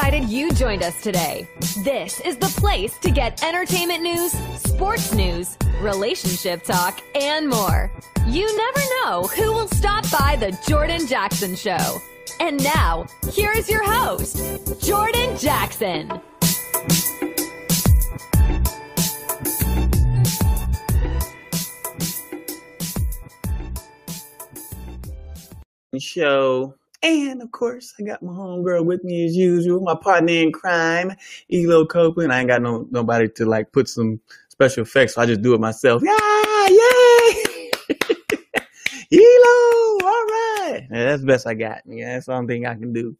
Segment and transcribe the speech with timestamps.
[0.00, 1.46] excited you joined us today.
[1.84, 7.92] This is the place to get entertainment news, sports news, relationship talk, and more.
[8.26, 11.98] You never know who will stop by the Jordan Jackson Show.
[12.40, 16.18] And now, here is your host, Jordan Jackson.
[25.98, 26.79] show.
[27.02, 31.16] And of course, I got my homegirl with me as usual, my partner in crime,
[31.52, 32.32] Elo Copeland.
[32.34, 34.20] I ain't got no nobody to like put some
[34.50, 36.02] special effects, so I just do it myself.
[36.04, 37.70] Yeah, yay!
[39.12, 40.86] Elo, all right.
[40.92, 41.82] Yeah, that's the best I got.
[41.86, 43.16] Yeah, that's the only thing I can do.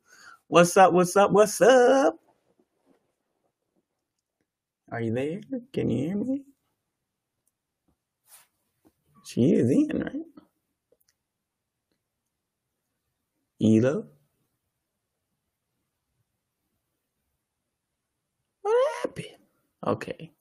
[0.48, 0.92] What's up?
[0.92, 1.32] What's up?
[1.32, 2.18] What's up?
[4.92, 5.40] Are you there?
[5.72, 6.44] Can you hear me?
[9.26, 10.29] She is in, right?
[13.62, 14.06] Elo?
[18.62, 19.26] What happened?
[19.86, 20.32] Okay.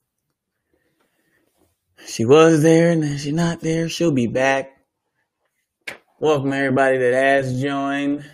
[2.07, 3.89] She was there and then she's not there.
[3.89, 4.71] She'll be back.
[6.19, 8.25] Welcome everybody that has joined.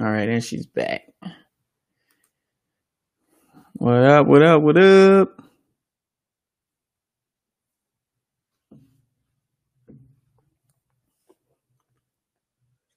[0.00, 1.02] All right, and she's back.
[3.74, 4.26] What up?
[4.28, 4.62] What up?
[4.62, 5.42] What up?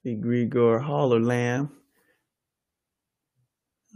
[0.03, 1.71] See Grigor Hollerlam.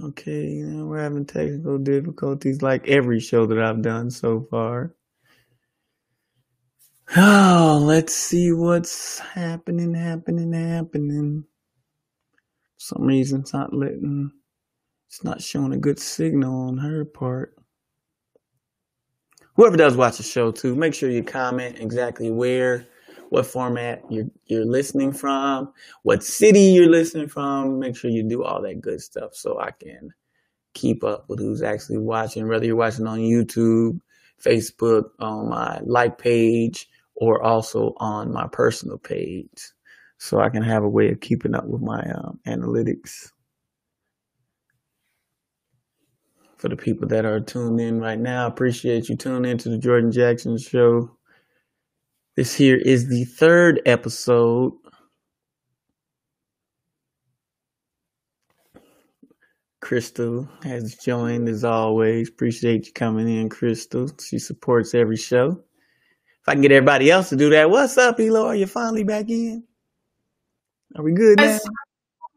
[0.01, 4.95] Okay, you know, we're having technical difficulties like every show that I've done so far.
[7.17, 11.45] Oh, let's see what's happening, happening, happening.
[12.77, 14.31] For some reason it's not letting
[15.07, 17.55] it's not showing a good signal on her part.
[19.55, 22.85] Whoever does watch the show too, make sure you comment exactly where,
[23.29, 25.71] what format you're you're listening from,
[26.03, 27.79] what city you're listening from.
[27.79, 30.11] Make sure you do all that good stuff so I can
[30.73, 34.01] keep up with who's actually watching, whether you're watching on YouTube,
[34.43, 39.71] Facebook, on my like page, or also on my personal page
[40.17, 43.31] so I can have a way of keeping up with my um, analytics.
[46.57, 49.69] For the people that are tuned in right now, I appreciate you tuning in to
[49.69, 51.11] the Jordan Jackson Show.
[52.35, 54.73] This here is the third episode.
[59.81, 62.29] Crystal has joined as always.
[62.29, 64.09] Appreciate you coming in, Crystal.
[64.19, 65.51] She supports every show.
[65.51, 68.47] If I can get everybody else to do that, what's up, Elo?
[68.47, 69.63] Are you finally back in?
[70.95, 71.59] Are we good now?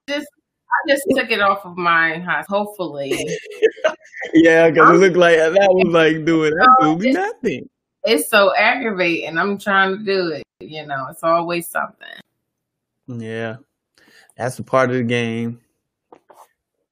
[0.09, 2.27] Just, I just took it off of mine.
[2.49, 3.11] Hopefully.
[4.35, 7.69] yeah, because it looked like that was like doing absolutely no, nothing.
[8.05, 9.39] It's so aggravating.
[9.39, 10.43] I'm trying to do it.
[10.61, 12.09] You know, it's always something.
[13.07, 13.57] Yeah,
[14.37, 15.61] that's a part of the game.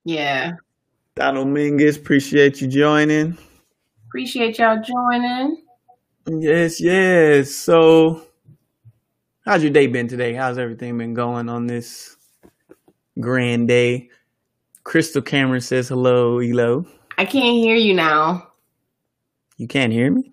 [0.04, 0.52] Yeah.
[1.16, 3.36] Donald Mingus, appreciate you joining.
[4.06, 5.62] Appreciate y'all joining.
[6.28, 7.50] Yes, yes.
[7.50, 8.22] So
[9.46, 10.34] How's your day been today?
[10.34, 12.16] How's everything been going on this
[13.20, 14.10] grand day?
[14.82, 16.84] Crystal Cameron says hello, Elo.
[17.16, 18.48] I can't hear you now.
[19.56, 20.32] You can't hear me?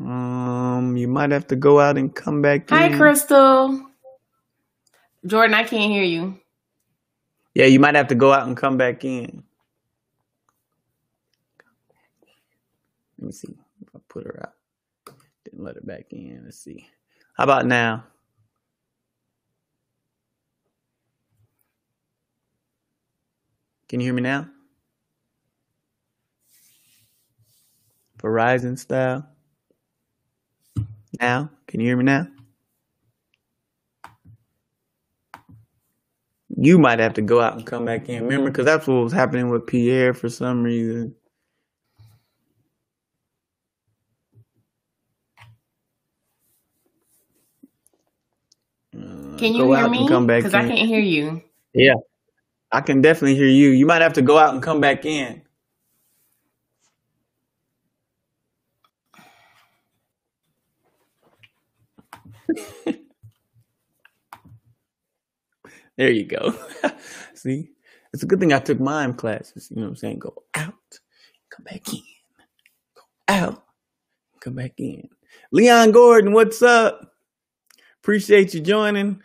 [0.00, 2.68] Um, you might have to go out and come back.
[2.70, 2.98] Hi, in.
[2.98, 3.86] Crystal.
[5.24, 6.40] Jordan, I can't hear you.
[7.54, 9.44] Yeah, you might have to go out and come back in.
[13.20, 15.14] Let me see if I put her out.
[15.44, 16.42] Didn't let her back in.
[16.44, 16.88] Let's see.
[17.36, 18.04] How about now?
[23.90, 24.48] Can you hear me now?
[28.18, 29.28] Verizon style.
[31.20, 32.28] Now, can you hear me now?
[36.48, 38.22] You might have to go out and come back in.
[38.22, 41.14] Remember, because that's what was happening with Pierre for some reason.
[49.38, 50.08] Can you hear me?
[50.08, 51.42] Come back Because I can't hear you.
[51.74, 51.94] Yeah,
[52.72, 53.70] I can definitely hear you.
[53.70, 55.42] You might have to go out and come back in.
[65.96, 66.54] there you go.
[67.34, 67.70] See,
[68.12, 69.68] it's a good thing I took mime classes.
[69.70, 70.18] You know what I'm saying?
[70.20, 70.74] Go out,
[71.50, 72.02] come back in.
[72.94, 73.64] Go out,
[74.40, 75.08] come back in.
[75.52, 77.15] Leon Gordon, what's up?
[78.06, 79.20] Appreciate you joining.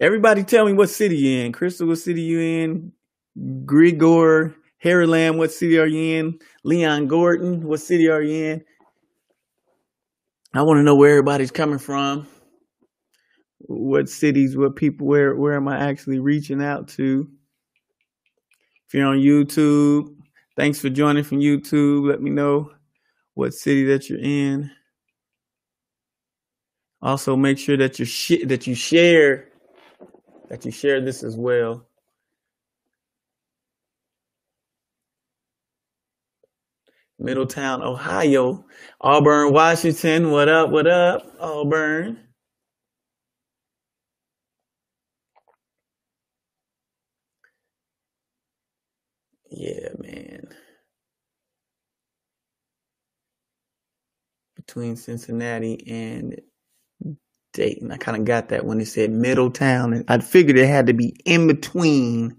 [0.00, 1.52] Everybody tell me what city you in.
[1.52, 2.92] Crystal, what city you in?
[3.66, 6.38] Grigor Harry Lamb, what city are you in?
[6.64, 8.64] Leon Gordon, what city are you in?
[10.54, 12.26] I want to know where everybody's coming from.
[13.58, 17.28] What cities, what people, where where am I actually reaching out to?
[18.88, 20.08] If you're on YouTube,
[20.56, 22.08] thanks for joining from YouTube.
[22.08, 22.70] Let me know
[23.34, 24.70] what city that you're in.
[27.02, 29.48] Also, make sure that you sh- that you share
[30.50, 31.86] that you share this as well.
[37.18, 38.66] Middletown, Ohio,
[39.00, 40.30] Auburn, Washington.
[40.32, 40.70] What up?
[40.70, 42.18] What up, Auburn?
[49.50, 50.48] Yeah, man.
[54.56, 56.40] Between Cincinnati and
[57.56, 60.86] Dayton, I kind of got that when it said Middletown, and I figured it had
[60.88, 62.38] to be in between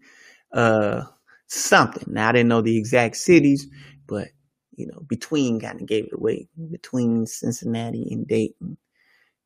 [0.53, 1.03] uh
[1.47, 2.05] something.
[2.07, 3.67] Now I didn't know the exact cities,
[4.07, 4.29] but
[4.73, 6.47] you know, between kind of gave it away.
[6.71, 8.77] Between Cincinnati and Dayton,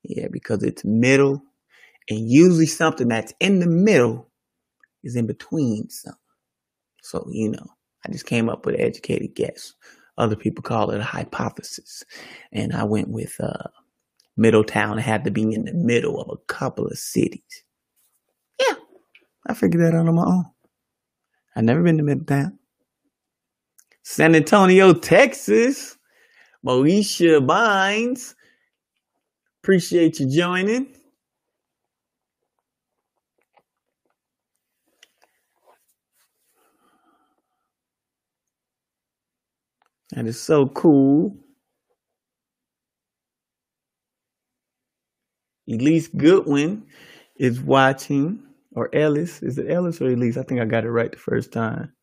[0.03, 1.41] yeah, because it's middle,
[2.09, 4.29] and usually something that's in the middle
[5.03, 6.19] is in between something.
[7.03, 7.67] So, you know,
[8.05, 9.73] I just came up with an educated guess.
[10.17, 12.03] Other people call it a hypothesis.
[12.51, 13.69] And I went with uh,
[14.37, 14.97] Middletown.
[14.97, 17.63] Had to be in the middle of a couple of cities.
[18.59, 18.75] Yeah,
[19.47, 20.45] I figured that out on my own.
[21.55, 22.59] I've never been to Middletown.
[24.03, 25.97] San Antonio, Texas.
[26.65, 28.35] Moesha Bynes.
[29.63, 30.95] Appreciate you joining.
[40.11, 41.35] That is so cool.
[45.71, 46.85] Elise Goodwin
[47.37, 48.43] is watching,
[48.75, 49.43] or Ellis.
[49.43, 50.37] Is it Ellis or Elise?
[50.37, 51.93] I think I got it right the first time.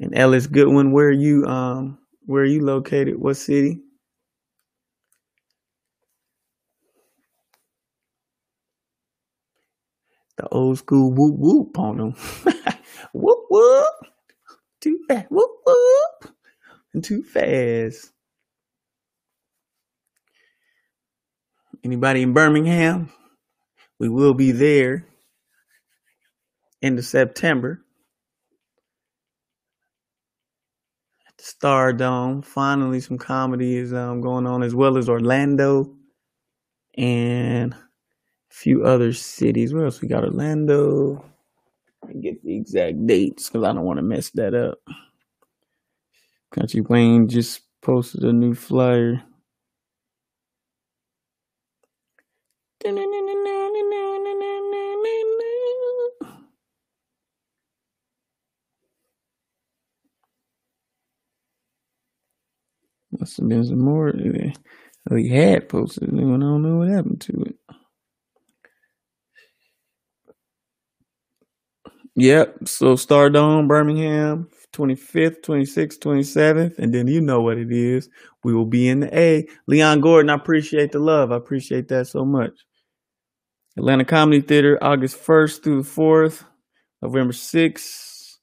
[0.00, 3.18] And Ellis Goodwin, where are you um where are you located?
[3.20, 3.80] What city?
[10.38, 12.14] The old school whoop whoop on them.
[13.14, 13.86] whoop whoop.
[14.82, 15.26] Too fast.
[15.30, 16.34] Whoop whoop.
[16.94, 18.11] And too fast.
[21.84, 23.10] Anybody in Birmingham?
[23.98, 25.06] We will be there
[26.82, 27.82] into September.
[31.28, 32.44] At the Stardome.
[32.44, 35.94] Finally some comedy is um, going on as well as Orlando
[36.96, 37.78] and a
[38.50, 39.74] few other cities.
[39.74, 40.24] Where else we got?
[40.24, 41.24] Orlando.
[42.20, 44.78] Get the exact dates because I don't want to mess that up.
[46.52, 49.22] Country Wayne just posted a new flyer.
[63.18, 64.10] Must have been some more.
[64.10, 64.52] Eh,
[65.10, 67.56] oh, he had posted and I don't know what happened to it.
[72.16, 72.68] Yep.
[72.68, 76.78] So Stardome, Birmingham, 25th, 26th, 27th.
[76.78, 78.08] And then you know what it is.
[78.44, 79.46] We will be in the A.
[79.66, 81.32] Leon Gordon, I appreciate the love.
[81.32, 82.52] I appreciate that so much.
[83.76, 86.44] Atlanta Comedy Theater, August 1st through the 4th.
[87.00, 88.36] November 6th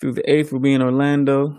[0.00, 1.58] through the 8th, we'll be in Orlando.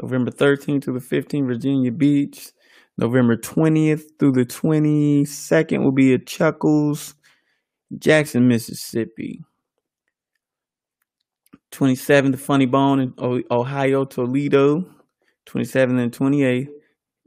[0.00, 2.52] November 13th to the 15th, Virginia Beach.
[2.96, 7.14] November 20th through the 22nd will be at Chuckles,
[7.98, 9.44] Jackson, Mississippi.
[11.72, 13.14] 27th, Funny Bone in
[13.50, 14.84] Ohio, Toledo.
[15.46, 16.68] 27th and 28th.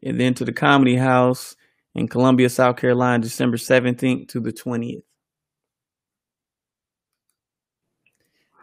[0.03, 1.55] And then to the Comedy House
[1.95, 5.03] in Columbia, South Carolina, December 17th to the 20th.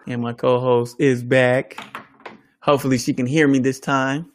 [0.07, 1.77] And my co host is back.
[2.61, 4.31] Hopefully, she can hear me this time.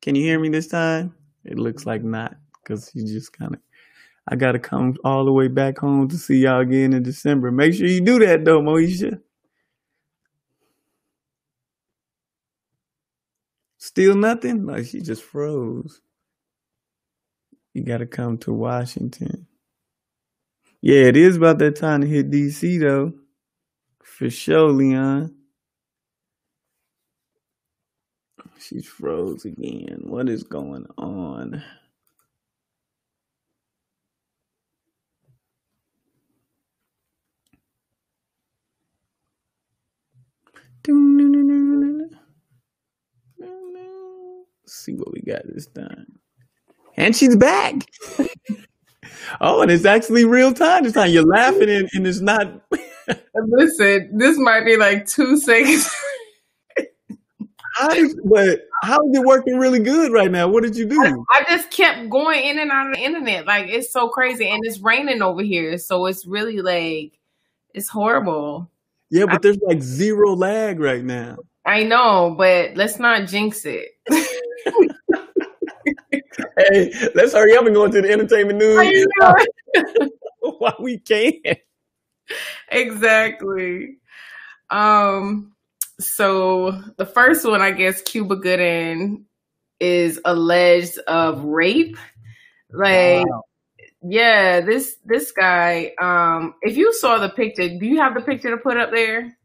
[0.00, 1.14] Can you hear me this time?
[1.44, 3.60] It looks like not because she just kind of.
[4.28, 7.50] I got to come all the way back home to see y'all again in December.
[7.50, 9.20] Make sure you do that though, Moesha.
[13.78, 14.64] Still nothing?
[14.66, 16.00] Like she just froze.
[17.74, 19.46] You got to come to Washington.
[20.82, 23.12] Yeah, it is about that time to hit DC though.
[24.04, 25.34] For sure, Leon.
[28.58, 30.00] She's froze again.
[30.04, 31.62] What is going on?
[40.88, 42.16] Let's
[44.74, 46.20] see what we got this time.
[46.96, 47.74] And she's back.
[49.40, 51.10] Oh, and it's actually real time this time.
[51.10, 52.62] You're laughing and, and it's not.
[53.34, 55.90] Listen, this might be like two seconds.
[57.74, 60.46] How did, but how is it working really good right now?
[60.46, 61.24] What did you do?
[61.32, 63.46] I just kept going in and out of the internet.
[63.46, 67.18] Like it's so crazy, and it's raining over here, so it's really like
[67.72, 68.70] it's horrible.
[69.10, 71.38] Yeah, but there's like zero lag right now.
[71.64, 73.88] I know, but let's not jinx it.
[76.56, 79.06] hey, let's hurry up and go into the entertainment news
[80.40, 81.32] while we can.
[82.68, 83.98] Exactly.
[84.70, 85.52] Um,
[86.00, 89.26] so the first one, I guess, Cuba Gooding
[89.80, 91.96] is alleged of rape.
[92.70, 93.42] Like, wow.
[94.02, 95.92] yeah, this this guy.
[96.00, 99.36] Um, if you saw the picture, do you have the picture to put up there?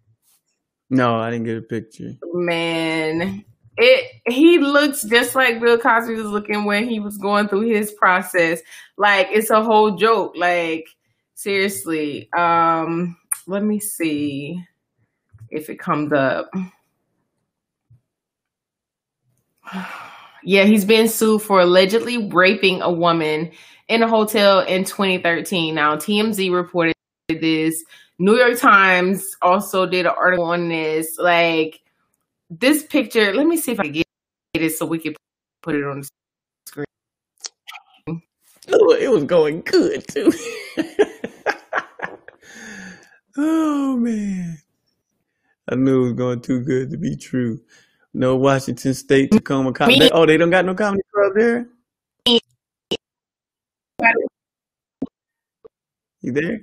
[0.89, 2.13] No, I didn't get a picture.
[2.33, 3.43] Man,
[3.77, 7.91] it he looks just like Bill Cosby was looking when he was going through his
[7.91, 8.61] process.
[8.97, 10.33] Like it's a whole joke.
[10.35, 10.87] Like
[11.35, 12.31] seriously.
[12.33, 13.15] Um,
[13.45, 14.61] let me see
[15.49, 16.51] if it comes up.
[20.43, 23.51] Yeah, he's been sued for allegedly raping a woman
[23.89, 25.75] in a hotel in 2013.
[25.75, 26.93] Now, TMZ reported
[27.27, 27.83] this.
[28.17, 31.17] New York Times also did an article on this.
[31.17, 31.81] Like
[32.49, 34.05] this picture, let me see if I get
[34.53, 35.15] it so we can
[35.61, 36.09] put it on the
[36.65, 36.85] screen.
[38.69, 40.31] Oh, it was going good too.
[43.37, 44.57] oh man.
[45.69, 47.59] I knew it was going too good to be true.
[48.13, 50.09] No Washington State Tacoma Comedy.
[50.11, 51.67] Oh, they don't got no comedy club there.
[56.21, 56.61] You there?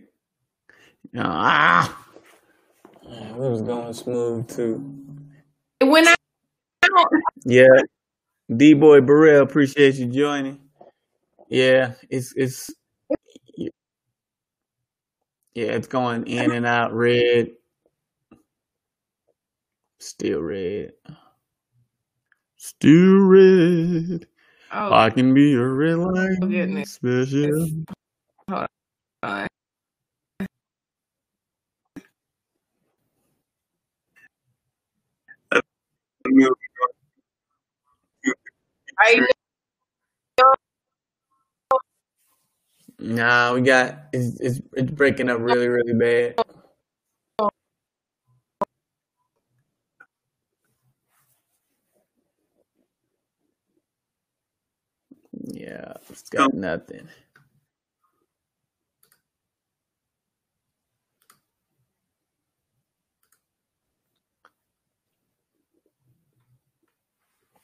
[1.17, 2.05] ah,
[3.07, 5.04] it was going smooth too.
[5.81, 6.15] When I
[7.45, 7.67] yeah,
[8.55, 10.61] D boy Burrell, appreciate you joining.
[11.49, 12.71] Yeah, it's it's
[13.57, 13.71] yeah,
[15.55, 17.51] it's going in and out red.
[19.99, 20.93] Still red.
[22.57, 24.27] Still red.
[24.73, 27.69] Oh, I can be a red oh, light oh, special.
[39.05, 39.27] I
[42.99, 46.37] Nah, we got it's, it's it's breaking up really really bad.
[55.33, 57.09] Yeah, it's got nothing.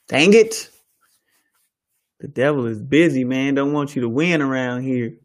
[0.07, 0.69] Dang it.
[2.21, 3.55] The devil is busy, man.
[3.55, 5.15] Don't want you to win around here.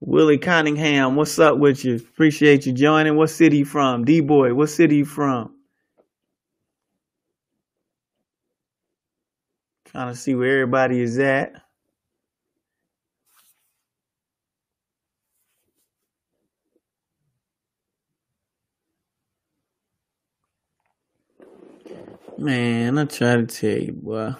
[0.00, 1.96] Willie Cunningham, what's up with you?
[1.96, 3.16] Appreciate you joining.
[3.16, 4.04] What city you from?
[4.04, 5.52] D boy, what city you from?
[9.86, 11.54] Trying to see where everybody is at.
[22.38, 24.34] Man, I try to tell you, boy.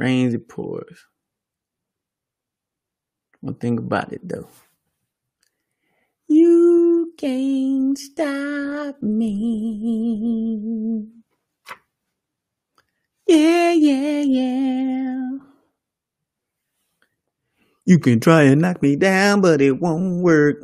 [0.00, 1.06] Rains, it pours.
[3.40, 4.48] One thing about it, though.
[6.28, 11.06] You can't stop me.
[13.26, 15.28] Yeah, yeah, yeah.
[17.86, 20.58] You can try and knock me down, but it won't work.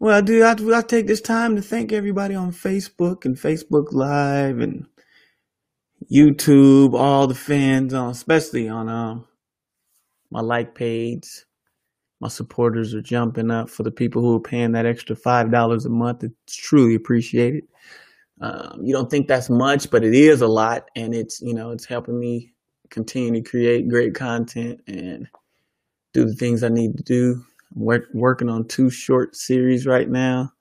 [0.00, 0.44] Well, do.
[0.44, 4.86] I, I take this time to thank everybody on Facebook and Facebook Live and
[6.10, 9.26] YouTube, all the fans especially on um
[10.30, 11.44] my like page.
[12.20, 15.86] My supporters are jumping up for the people who are paying that extra five dollars
[15.86, 16.24] a month.
[16.24, 17.64] It's truly appreciated.
[18.40, 21.70] Um, you don't think that's much, but it is a lot, and it's you know
[21.70, 22.52] it's helping me
[22.90, 25.28] continue to create great content and
[26.14, 27.44] do the things I need to do.
[27.74, 30.52] I'm work, working on two short series right now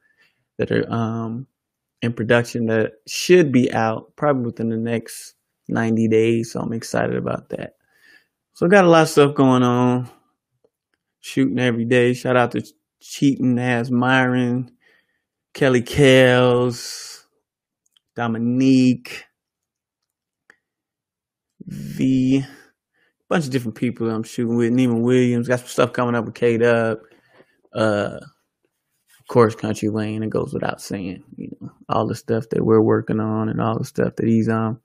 [0.57, 1.47] that are um,
[2.01, 5.33] in production that should be out probably within the next
[5.67, 6.51] 90 days.
[6.51, 7.73] So I'm excited about that.
[8.53, 10.09] So I got a lot of stuff going on,
[11.19, 12.13] shooting every day.
[12.13, 12.65] Shout out to
[12.99, 14.71] Cheating As Myron,
[15.53, 17.27] Kelly Kells,
[18.15, 19.25] Dominique,
[21.65, 22.43] V,
[23.29, 24.73] bunch of different people I'm shooting with.
[24.73, 26.99] Neiman Williams, got some stuff coming up with K Dub.
[27.73, 28.19] Uh,
[29.27, 33.19] course, Country Wayne, it goes without saying, you know, all the stuff that we're working
[33.19, 34.79] on and all the stuff that he's um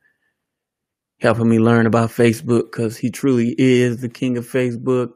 [1.22, 5.12] helping me learn about Facebook because he truly is the king of Facebook.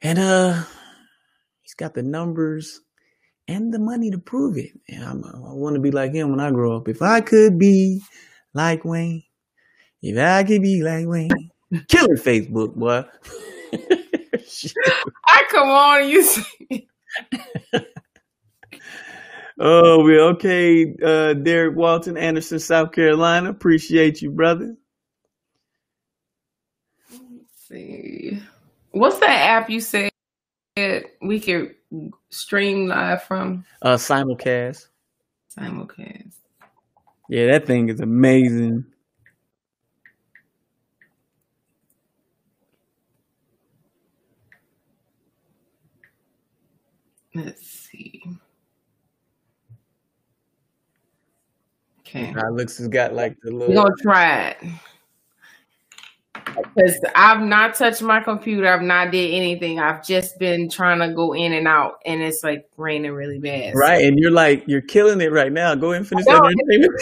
[0.00, 0.62] And uh,
[1.60, 2.80] he's got the numbers
[3.46, 4.70] and the money to prove it.
[4.88, 6.88] And I'm, I want to be like him when I grow up.
[6.88, 8.00] If I could be
[8.54, 9.24] like Wayne,
[10.00, 11.50] if I could be like Wayne,
[11.88, 13.04] killing Facebook, boy.
[15.26, 16.26] I come on, you.
[19.62, 20.94] Oh, we okay.
[21.04, 23.50] Uh, Derek Walton, Anderson, South Carolina.
[23.50, 24.74] Appreciate you, brother.
[27.10, 28.42] Let's see.
[28.92, 30.10] What's that app you said
[31.20, 31.74] we could
[32.30, 33.66] stream live from?
[33.82, 34.86] Uh, simulcast.
[35.54, 36.32] Simulcast.
[37.28, 38.86] Yeah, that thing is amazing.
[47.44, 48.22] Let's see.
[52.00, 52.34] Okay.
[52.36, 53.68] Alex has got like the little.
[53.68, 54.56] We're gonna try it.
[56.74, 59.78] Because I've not touched my computer, I've not did anything.
[59.78, 63.74] I've just been trying to go in and out, and it's like raining really bad.
[63.76, 65.74] Right, and you're like you're killing it right now.
[65.74, 66.92] Go and finish that entertainment.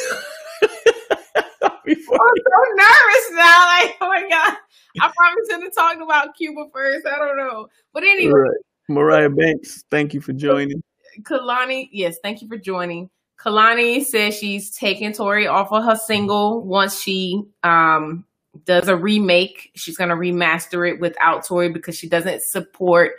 [1.85, 3.65] Before I'm so nervous now.
[3.67, 4.57] Like, oh my god,
[5.01, 7.07] I probably should have talked about Cuba first.
[7.07, 8.68] I don't know, but anyway, Right.
[8.89, 10.83] Mariah Banks, thank you for joining.
[11.23, 13.11] Kalani, yes, thank you for joining.
[13.39, 18.25] Kalani says she's taking Tori off of her single once she um
[18.65, 19.71] does a remake.
[19.75, 23.13] She's gonna remaster it without Tori because she doesn't support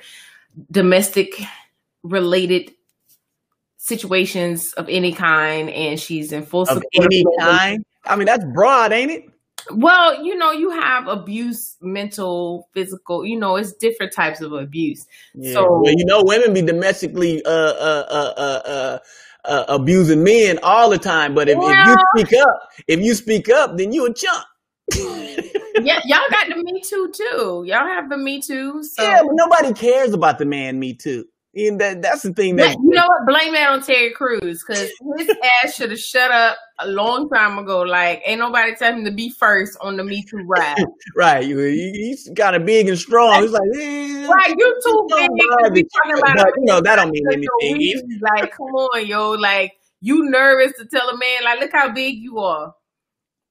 [0.72, 1.42] domestic
[2.04, 2.74] related
[3.78, 7.86] situations of any kind, and she's in full Of support any kind.
[8.06, 9.24] I mean, that's broad, ain't it?
[9.72, 13.26] Well, you know, you have abuse, mental, physical.
[13.26, 15.06] You know, it's different types of abuse.
[15.34, 15.54] Yeah.
[15.54, 19.00] So- well, you know, women be domestically uh, uh, uh, uh, uh,
[19.46, 21.34] uh, abusing men all the time.
[21.36, 24.46] But if, if you speak up, if you speak up, then you a chump.
[24.96, 27.64] yeah, y'all got the Me Too too.
[27.66, 28.84] Y'all have the Me Too.
[28.84, 30.80] So yeah, but nobody cares about the man.
[30.80, 31.26] Me too.
[31.68, 33.26] And that that's the thing that you know what?
[33.28, 35.30] Blame that on Terry Crews because his
[35.64, 37.82] ass should have shut up a long time ago.
[37.82, 40.78] Like, ain't nobody tell him to be first on the Me Too ride.
[41.16, 41.46] right.
[41.46, 43.42] You, you- he's kind of big and strong.
[43.42, 45.88] He's like, eh, right, you too big to bother be you.
[46.04, 47.24] talking about But, you know, that don't mean
[47.62, 48.20] anything.
[48.22, 49.32] Like, come on, yo.
[49.32, 52.74] Like, you nervous to tell a man, like, look how big you are.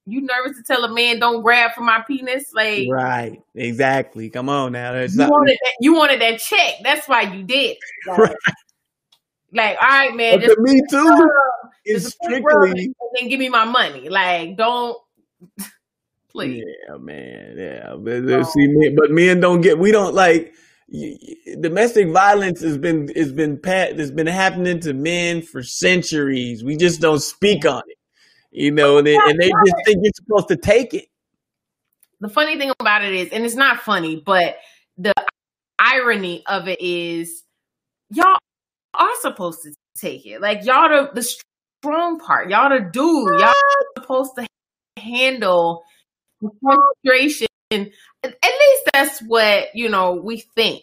[0.08, 2.52] You nervous to tell a man don't grab for my penis?
[2.54, 3.42] Like, Right.
[3.54, 4.30] Exactly.
[4.30, 4.92] Come on now.
[4.92, 6.74] There's you wanted that, you wanted that check.
[6.82, 7.76] That's why you did.
[8.06, 8.36] Like, Right.
[9.52, 11.04] like, all right, man, just Me Too
[12.24, 12.84] quick rub strictly.
[12.84, 14.08] and then give me my money.
[14.08, 14.96] Like, don't
[16.30, 16.64] please.
[16.88, 17.54] Yeah, man.
[17.56, 19.78] Yeah, but, uh, see, men, but men don't get.
[19.78, 20.54] We don't like
[21.60, 26.64] domestic violence has been has been pat has been happening to men for centuries.
[26.64, 27.97] We just don't speak on it,
[28.50, 31.06] you know, and they, and they just think you're supposed to take it.
[32.20, 34.56] The funny thing about it is, and it's not funny, but
[34.96, 35.14] the
[35.78, 37.44] irony of it is,
[38.10, 38.38] y'all
[38.94, 40.40] are supposed to take it.
[40.40, 42.50] Like y'all the the strong part.
[42.50, 43.40] Y'all the dude.
[43.40, 43.52] Y'all
[43.96, 44.46] supposed to
[44.96, 45.84] handle
[46.40, 47.46] the frustration.
[47.70, 47.90] At
[48.24, 50.82] least that's what you know we think.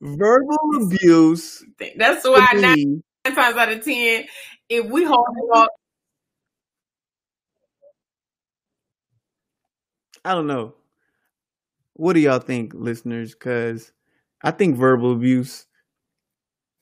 [0.00, 1.64] Verbal abuse.
[1.96, 4.24] That's why nine times out of ten,
[4.68, 5.70] if we hold it up,
[10.24, 10.74] I don't know.
[11.94, 13.34] What do y'all think, listeners?
[13.34, 13.92] Because
[14.42, 15.66] I think verbal abuse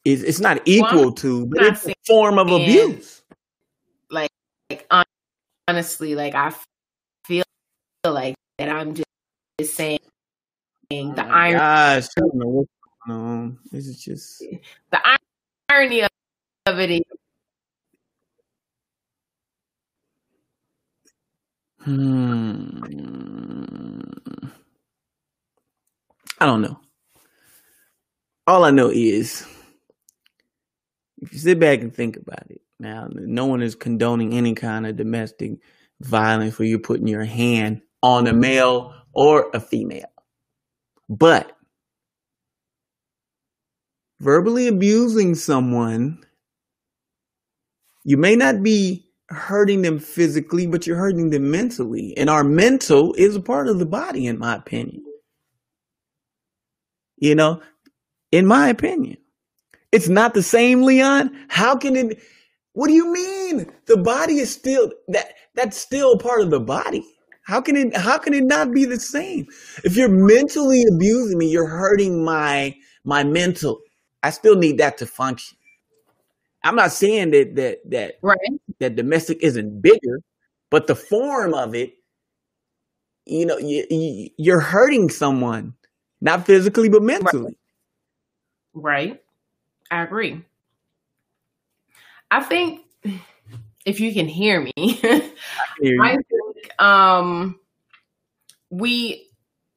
[0.05, 3.23] is it's not equal to, but it's a form of abuse.
[4.11, 4.31] like,
[4.71, 4.91] like
[5.69, 6.55] honestly, like I
[7.25, 7.45] feel
[8.05, 9.07] like that I'm just,
[9.59, 9.99] just saying
[10.93, 12.71] Oh the irony, gosh, I don't know what's
[13.07, 13.59] going on.
[13.71, 14.41] This is just
[14.91, 15.19] the
[15.71, 16.09] irony of,
[16.67, 17.03] of it is
[21.85, 23.32] Hmm.
[26.43, 26.81] I don't know.
[28.49, 29.47] All I know is
[31.19, 34.85] if you sit back and think about it, now no one is condoning any kind
[34.85, 35.53] of domestic
[36.01, 40.11] violence where you're putting your hand on a male or a female.
[41.09, 41.57] But
[44.19, 46.27] verbally abusing someone,
[48.03, 52.15] you may not be hurting them physically, but you're hurting them mentally.
[52.17, 55.05] And our mental is a part of the body, in my opinion.
[57.23, 57.63] You know,
[58.33, 59.17] in my opinion,
[59.93, 61.31] it's not the same, Leon.
[61.47, 62.21] How can it?
[62.73, 63.71] What do you mean?
[63.87, 65.35] The body is still that.
[65.55, 67.07] That's still part of the body.
[67.45, 67.97] How can it?
[67.97, 69.47] How can it not be the same?
[69.85, 73.79] If you're mentally abusing me, you're hurting my my mental.
[74.25, 75.57] I still need that to function.
[76.65, 78.39] I'm not saying that that that right.
[78.81, 80.23] that domestic isn't bigger,
[80.71, 81.95] but the form of it
[83.27, 85.75] you know, you, you're hurting someone,
[86.23, 87.59] not physically but mentally.
[88.73, 89.23] Right.
[89.91, 90.43] I agree.
[92.31, 92.81] I think
[93.85, 94.73] if you can hear me,
[96.01, 97.59] I think um
[98.71, 99.29] we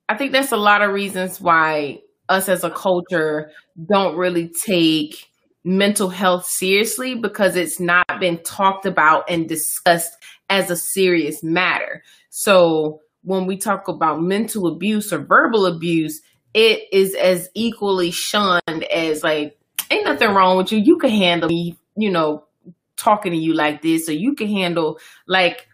[0.08, 3.51] I think there's a lot of reasons why us as a culture
[3.88, 5.27] don't really take
[5.63, 10.13] mental health seriously because it's not been talked about and discussed
[10.49, 12.03] as a serious matter.
[12.29, 16.21] So when we talk about mental abuse or verbal abuse,
[16.56, 19.60] it is as equally shunned as like,
[19.91, 20.80] ain't nothing wrong with you.
[20.80, 22.46] You can handle me, you know,
[22.96, 25.68] talking to you like this, or you can handle like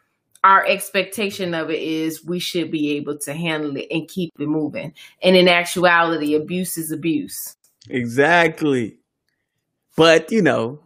[0.43, 4.47] our expectation of it is we should be able to handle it and keep it
[4.47, 4.95] moving.
[5.21, 7.37] And in actuality, abuse is abuse.
[7.87, 8.97] Exactly.
[9.95, 10.79] But, you know,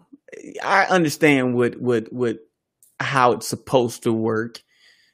[0.62, 2.40] I understand what what what
[3.00, 4.62] how it's supposed to work.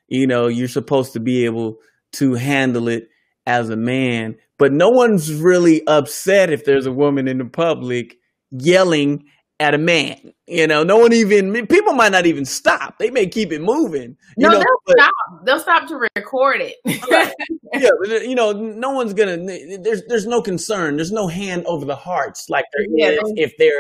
[0.08, 1.78] You know, you're supposed to be able
[2.14, 3.10] to handle it
[3.46, 8.16] as a man, but no one's really upset if there's a woman in the public
[8.52, 9.24] yelling
[9.60, 10.34] at a man.
[10.46, 13.00] You know, no one even people might not even stop.
[13.00, 14.16] They may keep it moving.
[14.38, 15.46] no, know, they'll but, stop.
[15.46, 16.76] They'll stop to record it.
[17.74, 17.90] yeah,
[18.22, 19.38] you know, no one's gonna.
[19.38, 20.98] There's there's no concern.
[20.98, 23.74] There's no hand over the hearts like there Yeah, is if there's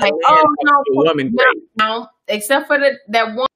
[0.00, 1.32] like, oh, a oh, no, woman.
[1.32, 1.44] no,
[1.78, 3.46] no, except for the, that one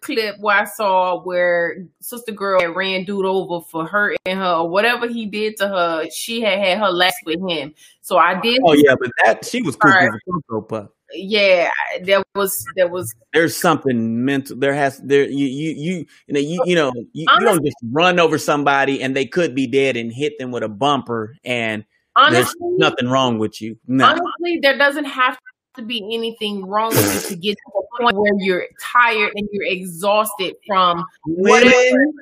[0.00, 4.68] clip where I saw where Sister Girl had ran dude over for hurting her or
[4.68, 6.10] whatever he did to her.
[6.10, 7.74] She had had her last with him.
[8.00, 8.60] So I did.
[8.64, 10.08] Oh yeah, but that she was cool Alright.
[10.08, 10.88] as a Cocoa Puff.
[11.12, 11.70] Yeah,
[12.02, 14.56] there was there was There's something mental.
[14.56, 17.76] There has there you you you you know you you know you, you don't just
[17.90, 21.84] run over somebody and they could be dead and hit them with a bumper and
[22.30, 23.76] there's honestly nothing wrong with you.
[23.86, 25.38] No, honestly there doesn't have
[25.76, 29.48] to be anything wrong with you to get to a point where you're tired and
[29.52, 31.74] you're exhausted from whatever.
[31.74, 32.12] women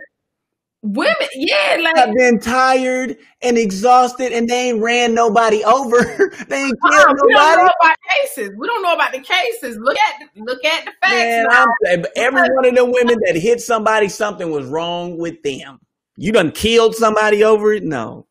[0.82, 5.98] Women, yeah, like have been tired and exhausted and they ain't ran nobody over.
[6.48, 8.50] they ain't Uh-uh, killed we don't know about cases.
[8.56, 9.76] We don't know about the cases.
[9.76, 11.74] Look at the, look at the facts.
[11.82, 15.80] Man, every one of the women that hit somebody, something was wrong with them.
[16.16, 17.82] You done killed somebody over it?
[17.82, 18.26] No,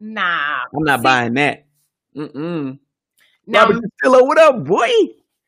[0.00, 1.66] Nah, I'm not See, buying that.
[2.16, 2.78] Mm-mm.
[3.46, 4.90] Now Robert Castillo, what up, boy?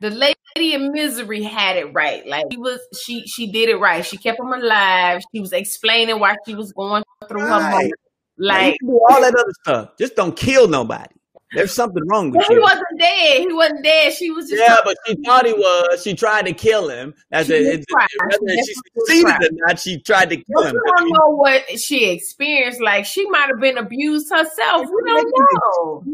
[0.01, 2.27] the lady in misery had it right.
[2.27, 4.05] Like she was, she she did it right.
[4.05, 5.23] She kept him alive.
[5.35, 7.93] She was explaining why she was going through her Right.
[8.39, 9.91] Like, you Like all that other stuff.
[9.99, 11.16] Just don't kill nobody.
[11.55, 13.41] There's something wrong with but he wasn't dead.
[13.47, 14.13] He wasn't dead.
[14.13, 16.03] She was just Yeah, but she thought he was.
[16.03, 17.15] She tried to kill him.
[17.31, 17.63] That's She it.
[17.63, 18.07] did It's, try.
[18.29, 19.43] whether She succeeded tried.
[19.45, 20.75] or not, she tried to kill But him.
[20.75, 22.81] we don't know what she experienced.
[22.81, 24.87] Like she might have been abused herself.
[24.93, 26.05] We don't know.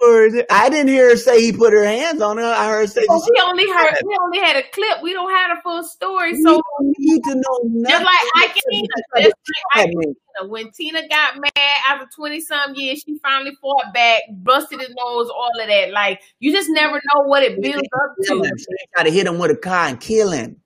[0.00, 2.42] For- I didn't hear her say he put her hands on her.
[2.44, 5.02] I heard her say Well, she we only heard we only had a clip.
[5.02, 6.34] We don't have a full story.
[6.40, 8.06] So don't need to know just nothing.
[8.06, 9.34] like Ike Tina, just like Ike
[9.74, 14.22] I mean, Tina, when Tina got mad after twenty some years, she finally fought back,
[14.30, 15.90] busted his nose, all of that.
[15.92, 18.34] Like you just never know what it builds up to.
[18.36, 18.56] him.
[18.56, 20.56] She ain't got to hit him with a car and kill him.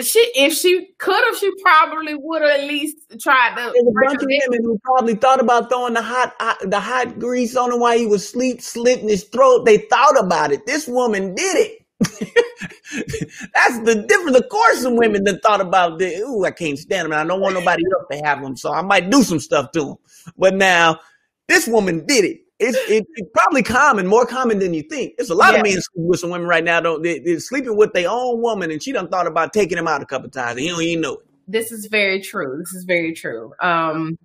[0.00, 3.62] She if she could have, she probably would have at least tried to.
[3.62, 7.56] There's a bunch of women who probably thought about throwing the hot, the hot grease
[7.56, 9.64] on him while he was asleep, slitting his throat.
[9.64, 10.66] They thought about it.
[10.66, 11.77] This woman did it.
[12.00, 14.36] That's the difference.
[14.38, 17.12] Of course, some women that thought about the, ooh, I can't stand them.
[17.12, 19.70] and I don't want nobody else to have them, so I might do some stuff
[19.72, 19.94] to them.
[20.36, 21.00] But now,
[21.48, 22.40] this woman did it.
[22.60, 25.16] It's, it, it's probably common, more common than you think.
[25.16, 25.60] There's a lot Yeah.
[25.60, 26.80] of men sleeping with some women right now.
[26.80, 29.86] Don't they, they're sleeping with their own woman, and she done thought about taking him
[29.86, 31.26] out a couple times, and he don't even know it.
[31.46, 32.56] This is very true.
[32.58, 33.52] This is very true.
[33.60, 34.18] Um,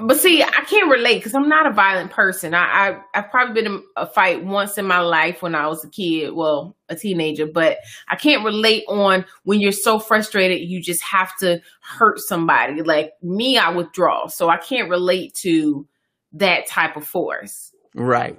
[0.00, 2.54] but see, I can't relate because I'm not a violent person.
[2.54, 5.84] I, I I've probably been in a fight once in my life when I was
[5.84, 7.46] a kid, well, a teenager.
[7.46, 12.82] But I can't relate on when you're so frustrated you just have to hurt somebody.
[12.82, 15.86] Like me, I withdraw, so I can't relate to
[16.34, 17.72] that type of force.
[17.94, 18.38] Right.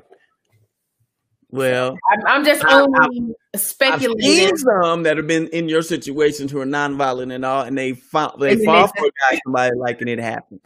[1.52, 4.22] Well, I'm, I'm just I- I- only I've speculating.
[4.22, 7.93] seen some that have been in your situations who are nonviolent and all, and they
[7.93, 10.62] fall, they fall for a guy somebody like, and it happens.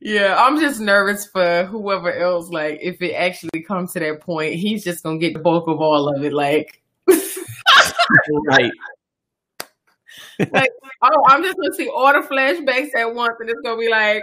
[0.00, 2.50] Yeah, I'm just nervous for whoever else.
[2.50, 5.80] Like, if it actually comes to that point, he's just gonna get the bulk of
[5.80, 6.32] all of it.
[6.32, 6.82] Like,
[8.46, 8.72] Right.
[10.52, 10.70] like
[11.02, 14.22] oh, I'm just gonna see all the flashbacks at once, and it's gonna be like,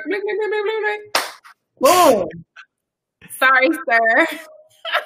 [1.80, 2.28] boom.
[3.38, 4.28] Sorry, sir.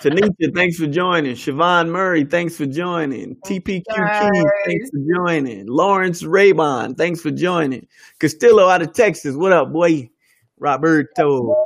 [0.02, 1.36] Tanisha, thanks for joining.
[1.36, 3.36] Siobhan Murray, thanks for joining.
[3.46, 3.84] TPQ.
[3.88, 5.68] Keys, thanks for joining.
[5.68, 7.88] Lawrence Raybon, thanks for joining.
[8.20, 10.10] Castillo out of Texas, what up, boy?
[10.58, 11.66] Roberto.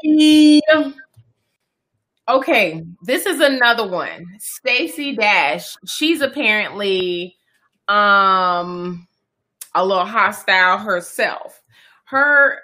[2.27, 4.25] Okay, this is another one.
[4.39, 5.75] Stacey Dash.
[5.85, 7.35] She's apparently
[7.87, 9.07] um
[9.73, 11.61] a little hostile herself.
[12.05, 12.59] Her,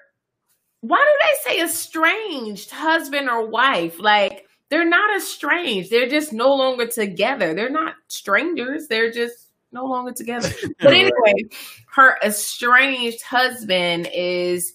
[0.81, 3.99] why do they say estranged husband or wife?
[3.99, 5.91] Like they're not estranged.
[5.91, 7.54] They're just no longer together.
[7.54, 8.88] They're not strangers.
[8.88, 10.49] They're just no longer together.
[10.80, 11.49] But anyway,
[11.93, 14.73] her estranged husband is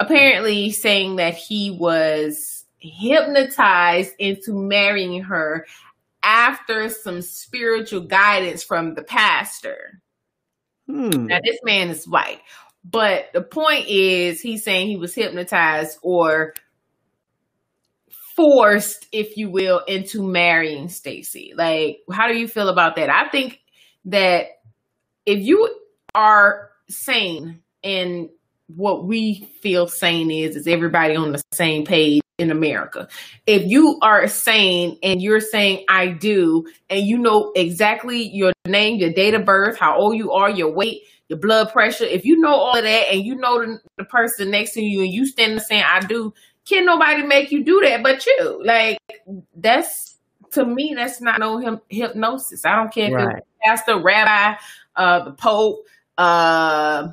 [0.00, 5.66] apparently saying that he was hypnotized into marrying her
[6.22, 10.00] after some spiritual guidance from the pastor.
[10.86, 11.26] Hmm.
[11.26, 12.40] Now, this man is white,
[12.84, 16.54] but the point is, he's saying he was hypnotized or
[18.38, 21.52] forced, if you will, into marrying Stacy.
[21.56, 23.10] Like, how do you feel about that?
[23.10, 23.58] I think
[24.04, 24.46] that
[25.26, 25.68] if you
[26.14, 28.28] are sane and
[28.68, 33.08] what we feel sane is is everybody on the same page in America.
[33.44, 38.98] If you are sane and you're saying I do and you know exactly your name,
[38.98, 42.38] your date of birth, how old you are, your weight, your blood pressure, if you
[42.38, 45.26] know all of that and you know the, the person next to you and you
[45.26, 46.32] stand there saying I do,
[46.68, 48.62] can nobody make you do that but you?
[48.64, 48.98] Like
[49.56, 50.16] that's
[50.52, 52.64] to me that's not no him, hypnosis.
[52.64, 53.36] I don't care right.
[53.36, 54.58] if it's pastor, rabbi,
[54.96, 55.84] uh the pope,
[56.16, 57.08] uh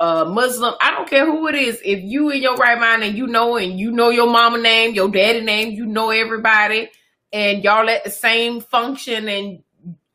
[0.00, 1.78] uh, Muslim, I don't care who it is.
[1.84, 4.94] If you in your right mind and you know and you know your mama name,
[4.94, 6.88] your daddy name, you know everybody,
[7.34, 9.62] and y'all at the same function, and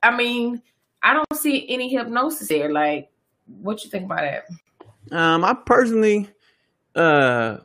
[0.02, 0.64] I mean,
[1.04, 2.72] I don't see any hypnosis there.
[2.72, 3.12] Like,
[3.46, 5.16] what you think about that?
[5.16, 6.30] Um, I personally,
[6.96, 7.58] uh,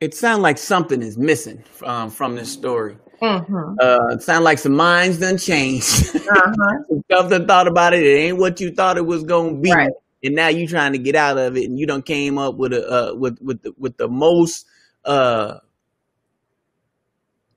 [0.00, 2.96] it sounds like something is missing um, from this story.
[3.20, 3.74] Mm-hmm.
[3.80, 6.16] Uh, it sounds like some minds done changed.
[6.16, 6.84] Uh-huh.
[7.28, 9.72] That thought about it, it ain't what you thought it was gonna be.
[9.72, 9.90] Right
[10.22, 12.72] and now you trying to get out of it, and you don't came up with
[12.72, 14.66] a uh, with with the, with the most
[15.04, 15.58] uh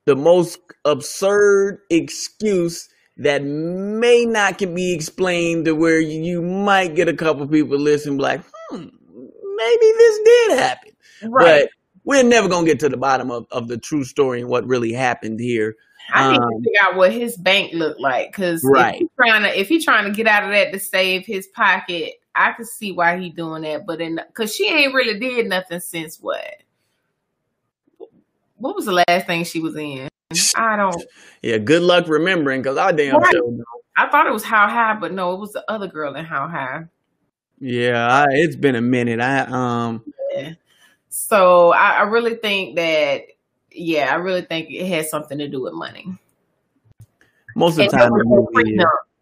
[0.04, 7.08] the most absurd excuse that may not can be explained to where you, might get
[7.08, 10.92] a couple people listening like, hmm, maybe this did happen.
[11.24, 11.62] Right.
[11.62, 11.70] But
[12.04, 14.92] we're never gonna get to the bottom of, of the true story and what really
[14.92, 15.76] happened here.
[16.12, 18.94] I need um, to figure out what his bank looked like because right.
[18.94, 21.46] if he's trying to if he's trying to get out of that to save his
[21.48, 25.46] pocket, I could see why he doing that, but in because she ain't really did
[25.46, 26.56] nothing since what?
[28.56, 30.08] What was the last thing she was in?
[30.56, 31.04] I don't.
[31.44, 33.32] Yeah, good luck remembering because I damn right.
[33.32, 33.58] sure.
[33.96, 36.46] I thought it was How High, but no, it was the other girl in How
[36.46, 36.84] High.
[37.58, 39.20] Yeah, I, it's been a minute.
[39.20, 40.04] I um.
[40.32, 40.52] Yeah.
[41.12, 43.24] So I, I really think that
[43.70, 46.06] yeah, I really think it has something to do with money.
[47.54, 48.10] Most of the time,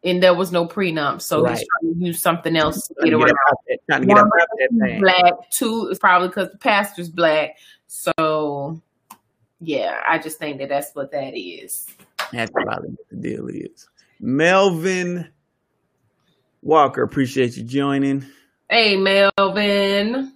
[0.04, 1.58] and there was no prenup, so right.
[1.58, 3.34] he's trying to use something else to get around.
[3.88, 5.50] trying to get One, that black.
[5.50, 7.56] Two is probably because the pastor's black.
[7.88, 8.80] So,
[9.60, 11.88] yeah, I just think that that's what that is.
[12.32, 13.88] That's probably what the deal is.
[14.20, 15.28] Melvin
[16.62, 18.24] Walker, appreciate you joining.
[18.70, 20.34] Hey, Melvin.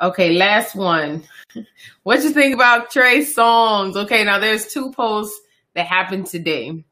[0.00, 1.24] Okay, last one.
[2.04, 3.96] what you think about Trey Songz?
[3.96, 5.38] Okay, now there's two posts
[5.74, 6.84] that happened today.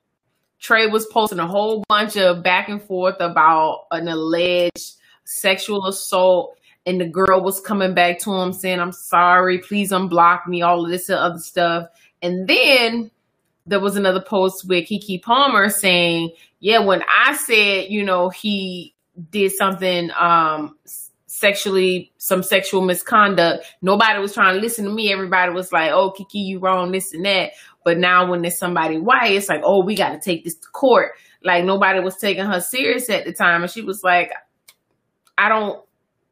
[0.59, 6.57] Trey was posting a whole bunch of back and forth about an alleged sexual assault,
[6.85, 10.85] and the girl was coming back to him saying, I'm sorry, please unblock me, all
[10.85, 11.89] of this other stuff.
[12.23, 13.13] And then
[13.67, 18.95] there was another post with Keke Palmer saying, Yeah, when I said, you know, he
[19.31, 20.77] did something um
[21.39, 26.13] sexually some sexual misconduct nobody was trying to listen to me everybody was like oh
[26.13, 27.53] Keke, you wrong this and that
[27.87, 30.69] but now when there's somebody white, it's like, oh, we got to take this to
[30.73, 31.13] court.
[31.45, 34.33] Like nobody was taking her serious at the time, and she was like,
[35.39, 35.81] I don't.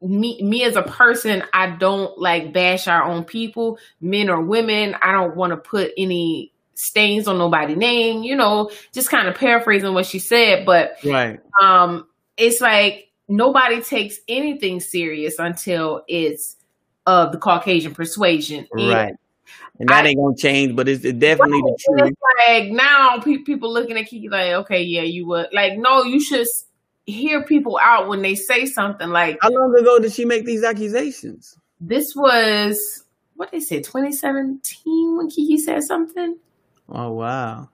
[0.02, 4.96] Me, me as a person, I don't like bash our own people, men or women.
[5.00, 9.36] I don't want to put any stains on nobody's name, you know, just kind of
[9.36, 10.66] paraphrasing what she said.
[10.66, 11.38] But right.
[11.62, 16.56] um, it's like nobody takes anything serious until it's
[17.06, 18.66] of the Caucasian persuasion.
[18.72, 19.14] Right
[19.78, 20.76] and that I, ain't gonna change.
[20.76, 21.74] But it's, it's definitely right.
[21.76, 22.14] the truth.
[22.48, 25.76] like now, pe- people looking at Keke like, okay, yeah, you would like.
[25.76, 26.46] No, you should
[27.06, 29.08] hear people out when they say something.
[29.10, 31.58] Like, how long ago did she make these accusations?
[31.80, 36.38] This was what they said, 2017 when Keke said something.
[36.88, 37.68] Oh wow!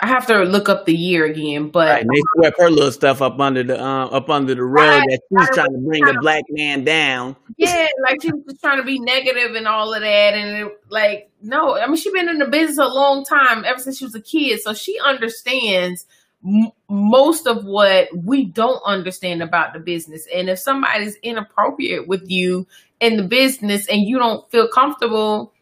[0.00, 3.20] I have to look up the year again, but right, they swept her little stuff
[3.20, 6.20] up under the uh, up under the rug right, that she's trying to bring a
[6.20, 7.34] black man down.
[7.56, 10.80] Yeah, like she was just trying to be negative and all of that, and it,
[10.88, 14.04] like no, I mean she's been in the business a long time, ever since she
[14.04, 16.06] was a kid, so she understands
[16.46, 20.28] m- most of what we don't understand about the business.
[20.32, 22.68] And if somebody's inappropriate with you
[23.00, 25.52] in the business and you don't feel comfortable,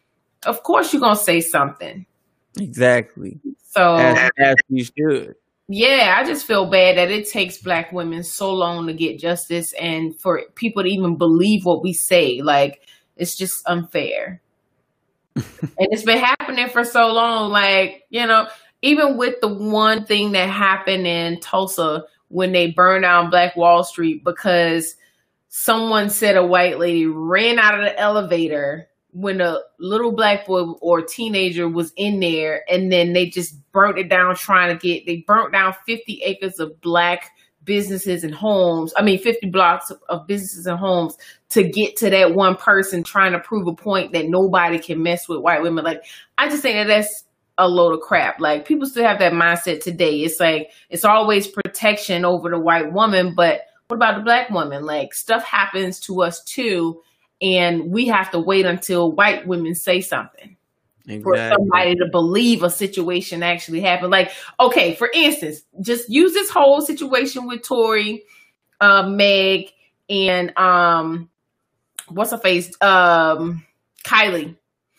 [0.45, 2.05] of course you're gonna say something.
[2.59, 3.39] Exactly.
[3.77, 5.35] So as, as you should.
[5.67, 9.71] yeah, I just feel bad that it takes black women so long to get justice
[9.73, 12.41] and for people to even believe what we say.
[12.41, 12.81] Like,
[13.17, 14.41] it's just unfair.
[15.35, 15.43] and
[15.77, 17.51] it's been happening for so long.
[17.51, 18.47] Like, you know,
[18.81, 23.83] even with the one thing that happened in Tulsa when they burned down Black Wall
[23.83, 24.95] Street because
[25.49, 30.61] someone said a white lady ran out of the elevator when a little black boy
[30.79, 35.07] or teenager was in there and then they just burnt it down trying to get
[35.07, 37.31] they burnt down 50 acres of black
[37.63, 41.17] businesses and homes i mean 50 blocks of, businesses and homes
[41.49, 45.27] to get to that one person trying to prove a point that nobody can mess
[45.27, 45.83] with white women.
[45.83, 46.03] Like
[46.37, 47.23] i just think that that's
[47.57, 48.39] a load of crap.
[48.39, 50.19] Like people still have that mindset today.
[50.19, 54.85] It's like it's always protection over the white woman but what about the black woman?
[54.85, 57.01] Like stuff happens to us too
[57.41, 60.57] and we have to wait until white women say something
[61.07, 61.23] exactly.
[61.23, 64.11] for somebody to believe a situation actually happened.
[64.11, 68.23] Like, okay, for instance, just use this whole situation with Tory,
[68.81, 69.71] uh, Meg,
[70.09, 71.29] and um,
[72.07, 73.65] what's her face, um,
[74.03, 74.55] Kylie.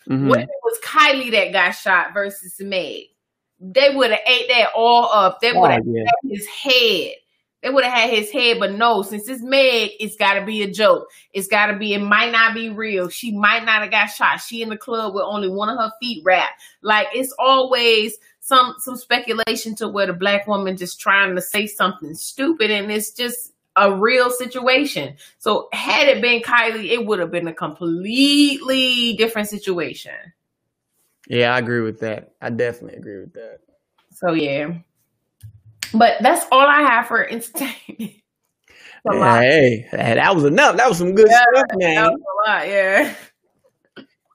[0.07, 0.27] Mm-hmm.
[0.27, 3.05] What was Kylie that got shot versus Meg?
[3.59, 5.39] They would have ate that all up.
[5.41, 6.11] They would have oh, yeah.
[6.23, 7.11] his head.
[7.61, 10.63] They would have had his head, but no, since it's Meg, it's got to be
[10.63, 11.07] a joke.
[11.33, 13.09] It's got to be, it might not be real.
[13.09, 14.37] She might not have got shot.
[14.37, 16.61] She in the club with only one of her feet wrapped.
[16.81, 21.67] Like it's always some some speculation to where the black woman just trying to say
[21.67, 25.15] something stupid, and it's just a real situation.
[25.37, 30.13] So had it been Kylie, it would have been a completely different situation.
[31.27, 32.33] Yeah, I agree with that.
[32.41, 33.59] I definitely agree with that.
[34.11, 34.79] So yeah.
[35.93, 38.15] But that's all I have for entertainment.
[39.05, 40.75] Yeah, hey, that was enough.
[40.75, 41.95] That was some good yeah, stuff, man.
[41.95, 43.15] That was a lot, yeah.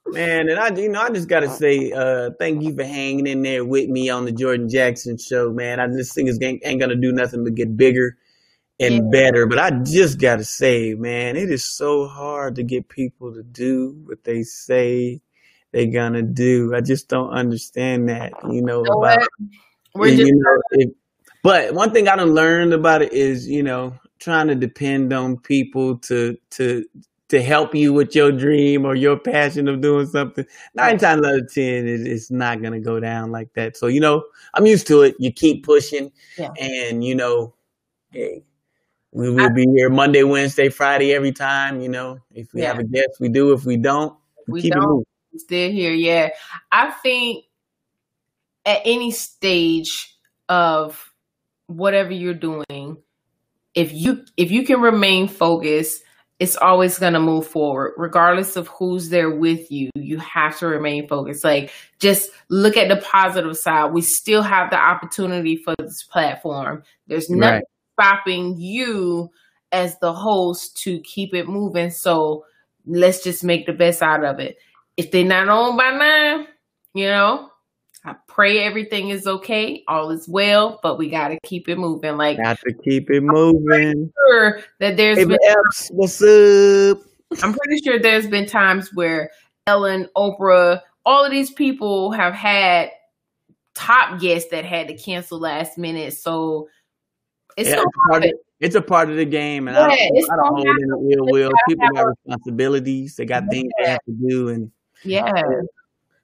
[0.06, 3.42] Man, and I, you know, I just gotta say, uh, thank you for hanging in
[3.42, 5.80] there with me on the Jordan Jackson show, man.
[5.80, 8.16] I just think it's ain't gonna do nothing but get bigger
[8.80, 9.00] and yeah.
[9.10, 9.46] better.
[9.46, 14.02] But I just gotta say, man, it is so hard to get people to do
[14.04, 15.20] what they say
[15.72, 16.74] they're gonna do.
[16.74, 18.78] I just don't understand that, you know.
[18.78, 19.26] You know about,
[19.94, 20.90] We're just you know, if,
[21.44, 25.37] but one thing I done learned about it is, you know, trying to depend on
[25.37, 26.87] people to to
[27.28, 30.46] to help you with your dream or your passion of doing something.
[30.74, 33.76] Nine times out of ten, it, it's not gonna go down like that.
[33.76, 35.16] So you know, I'm used to it.
[35.18, 36.50] You keep pushing, yeah.
[36.59, 37.54] and you know,
[38.11, 38.42] hey,
[39.12, 41.83] we will be here Monday, Wednesday, Friday every time.
[41.83, 42.68] You know, if we yeah.
[42.68, 43.52] have a guest, we do.
[43.52, 44.16] If we don't,
[44.48, 45.07] we, we keep don't.
[45.37, 46.30] Still here, yeah.
[46.72, 47.44] I think
[48.64, 50.16] at any stage
[50.48, 51.13] of
[51.66, 52.96] whatever you're doing,
[53.74, 56.03] if you if you can remain focused,
[56.38, 59.90] it's always going to move forward regardless of who's there with you.
[59.94, 61.44] You have to remain focused.
[61.44, 63.92] Like just look at the positive side.
[63.92, 66.83] We still have the opportunity for this platform.
[67.07, 67.62] There's nothing
[67.98, 68.00] right.
[68.00, 69.31] stopping you
[69.72, 71.90] as the host to keep it moving.
[71.90, 72.44] So
[72.87, 74.57] let's just make the best out of it.
[74.96, 76.46] If they're not on by now,
[76.94, 77.50] you know,
[78.06, 82.18] I pray everything is okay, all is well, but we got to keep it moving.
[82.18, 84.12] Like, got to keep it moving.
[84.28, 85.38] Sure that there's hey, been
[85.90, 86.98] what's up?
[87.42, 89.30] I'm pretty sure there's been times where
[89.66, 92.90] Ellen, Oprah, all of these people have had
[93.74, 96.12] top guests that had to cancel last minute.
[96.12, 96.68] So
[97.56, 100.36] it's, yeah, part of, it's a part of the game, and yeah, I don't, I
[100.36, 101.52] don't hold any ill will.
[101.68, 103.50] People got responsibilities; they got yeah.
[103.50, 104.70] things they have to do, and uh,
[105.04, 105.32] yeah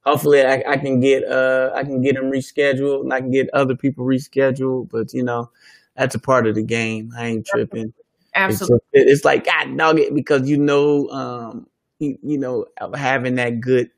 [0.04, 3.50] hopefully I, I, can get uh I can get them rescheduled and I can get
[3.52, 4.90] other people rescheduled.
[4.90, 5.50] But you know,
[5.96, 7.12] that's a part of the game.
[7.16, 7.92] I ain't tripping.
[8.34, 11.66] Absolutely, it's, just, it's like God dog it because you know um
[11.98, 13.90] you, you know having that good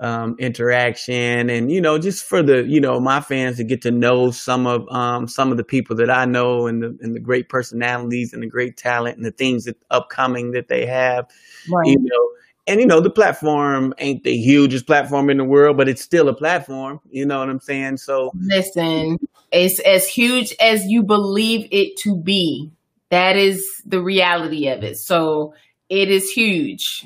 [0.00, 3.90] um interaction and you know just for the you know my fans to get to
[3.90, 7.20] know some of um some of the people that I know and the and the
[7.20, 11.28] great personalities and the great talent and the things that upcoming that they have.
[11.70, 11.88] Right.
[11.88, 12.28] You know
[12.66, 16.28] and you know the platform ain't the hugest platform in the world but it's still
[16.28, 17.96] a platform you know what i'm saying?
[17.96, 19.18] So listen
[19.52, 22.72] it's as huge as you believe it to be.
[23.10, 24.96] That is the reality of it.
[24.96, 25.54] So
[25.90, 27.04] it is huge.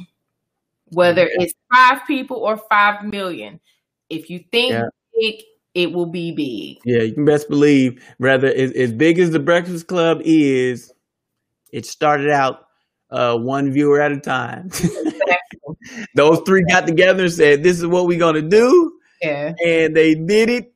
[0.91, 3.61] Whether it's five people or five million
[4.09, 4.85] if you think yeah.
[5.21, 5.43] big
[5.75, 6.79] it will be big.
[6.85, 10.93] Yeah you can best believe rather as, as big as the breakfast club is
[11.73, 12.69] it started out
[13.11, 14.71] uh, one viewer at a time.
[16.15, 20.15] Those three got together and said, "This is what we're gonna do," yeah, and they
[20.15, 20.73] did it.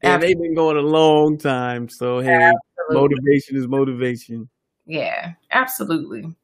[0.00, 0.26] And Absolutely.
[0.28, 1.88] they've been going a long time.
[1.88, 3.16] So hey, absolutely.
[3.16, 4.48] motivation is motivation.
[4.86, 6.34] Yeah, absolutely.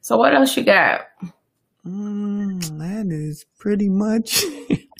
[0.00, 1.02] So what else you got?
[1.86, 4.44] Mm, that is pretty much.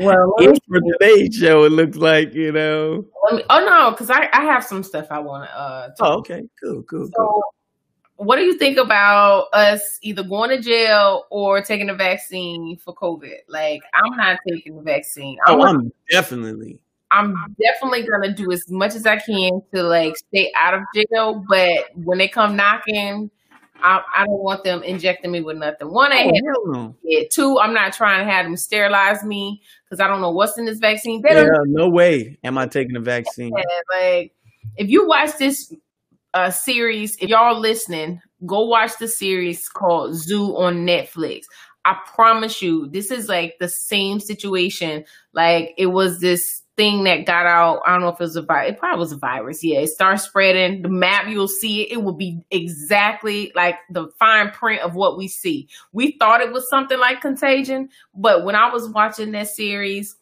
[0.00, 1.64] Well, it's for today's show.
[1.64, 3.04] It looks like you know.
[3.30, 5.56] Me, oh no, because I, I have some stuff I want to.
[5.56, 7.06] Uh, oh, okay, cool, cool.
[7.06, 7.42] So, cool.
[8.16, 12.94] What do you think about us either going to jail or taking the vaccine for
[12.94, 13.38] COVID?
[13.48, 15.38] Like, I'm not taking the vaccine.
[15.46, 16.78] Oh, I'm, I'm definitely.
[17.10, 21.44] I'm definitely gonna do as much as I can to like stay out of jail.
[21.48, 23.30] But when they come knocking,
[23.82, 25.92] I, I don't want them injecting me with nothing.
[25.92, 26.32] One, I
[26.66, 30.30] oh, had Two, I'm not trying to have them sterilize me because I don't know
[30.30, 31.22] what's in this vaccine.
[31.22, 33.52] They yeah, no way am I taking the vaccine.
[33.94, 34.32] Like,
[34.76, 35.72] if you watch this
[36.34, 41.42] uh, series, if y'all listening, go watch the series called Zoo on Netflix.
[41.84, 45.04] I promise you, this is like the same situation.
[45.32, 47.82] Like it was this thing that got out.
[47.86, 48.72] I don't know if it was a virus.
[48.72, 49.62] It probably was a virus.
[49.62, 50.82] Yeah, it starts spreading.
[50.82, 51.92] The map, you'll see it.
[51.92, 55.68] It will be exactly like the fine print of what we see.
[55.92, 60.16] We thought it was something like contagion, but when I was watching that series,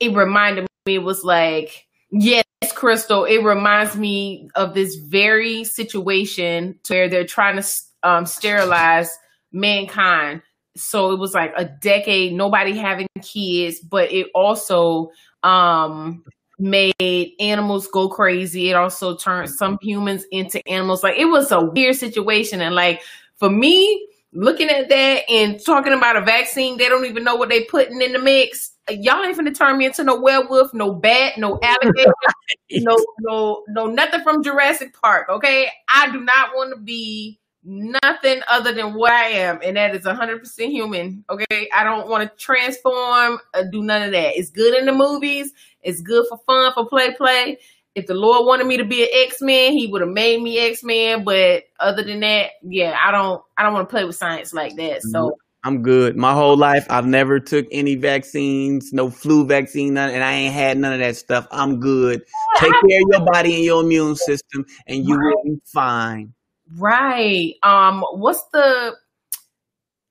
[0.00, 6.78] it reminded me, it was like, yes, Crystal, it reminds me of this very situation
[6.88, 7.68] where they're trying to
[8.02, 9.10] um, sterilize
[9.52, 10.42] mankind.
[10.76, 15.10] So it was like a decade, nobody having kids, but it also
[15.42, 16.24] um
[16.58, 18.70] made animals go crazy.
[18.70, 21.02] It also turned some humans into animals.
[21.02, 22.60] Like it was a weird situation.
[22.60, 23.02] And like
[23.36, 27.48] for me, looking at that and talking about a vaccine, they don't even know what
[27.48, 28.72] they putting in the mix.
[28.90, 32.12] Y'all ain't finna turn me into no werewolf, no bat, no alligator,
[32.72, 35.28] no no no nothing from Jurassic Park.
[35.30, 39.94] Okay, I do not want to be nothing other than what I am, and that
[39.94, 41.24] is 100% human.
[41.30, 44.36] Okay, I don't want to transform, or do none of that.
[44.36, 47.58] It's good in the movies, it's good for fun, for play, play.
[47.94, 50.58] If the Lord wanted me to be an X Man, He would have made me
[50.58, 51.22] X Man.
[51.22, 54.76] But other than that, yeah, I don't, I don't want to play with science like
[54.76, 55.02] that.
[55.02, 55.08] So.
[55.08, 55.43] Mm-hmm.
[55.64, 56.16] I'm good.
[56.16, 60.54] My whole life, I've never took any vaccines, no flu vaccine, none, and I ain't
[60.54, 61.48] had none of that stuff.
[61.50, 62.22] I'm good.
[62.58, 66.34] Take care of your body and your immune system, and you will be fine.
[66.76, 67.54] Right.
[67.62, 68.94] Um, what's the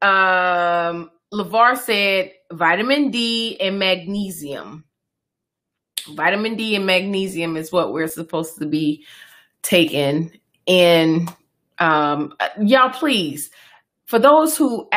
[0.02, 4.86] um LeVar said vitamin D and magnesium.
[6.10, 9.06] Vitamin D and magnesium is what we're supposed to be
[9.62, 10.32] taking.
[10.68, 11.34] And
[11.80, 13.50] um y'all please,
[14.06, 14.88] for those who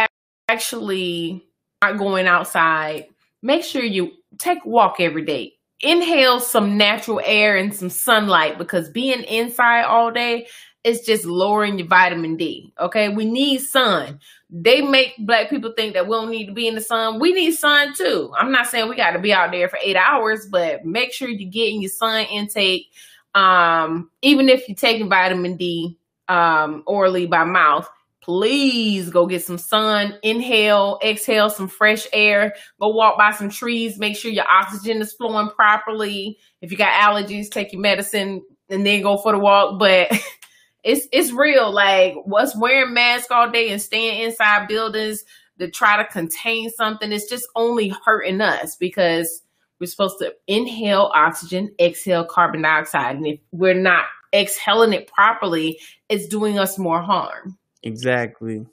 [0.48, 1.44] actually
[1.82, 3.06] aren't going outside,
[3.42, 8.58] make sure you take a walk every day inhale some natural air and some sunlight
[8.58, 10.46] because being inside all day
[10.84, 12.72] is just lowering your vitamin D.
[12.80, 14.20] Okay, we need sun.
[14.48, 17.18] They make black people think that we don't need to be in the sun.
[17.18, 18.32] We need sun too.
[18.38, 21.28] I'm not saying we got to be out there for eight hours, but make sure
[21.28, 22.86] you're getting your sun intake.
[23.34, 27.88] Um, even if you're taking vitamin D um, orally by mouth,
[28.26, 34.00] please go get some sun, inhale, exhale some fresh air, go walk by some trees,
[34.00, 36.36] make sure your oxygen is flowing properly.
[36.60, 39.78] If you got allergies, take your medicine and then go for the walk.
[39.78, 40.10] But
[40.82, 41.70] it's it's real.
[41.72, 45.22] Like what's wearing masks all day and staying inside buildings
[45.60, 49.40] to try to contain something, it's just only hurting us because
[49.78, 53.14] we're supposed to inhale oxygen, exhale carbon dioxide.
[53.14, 57.56] And if we're not exhaling it properly, it's doing us more harm.
[57.86, 58.66] Exactly.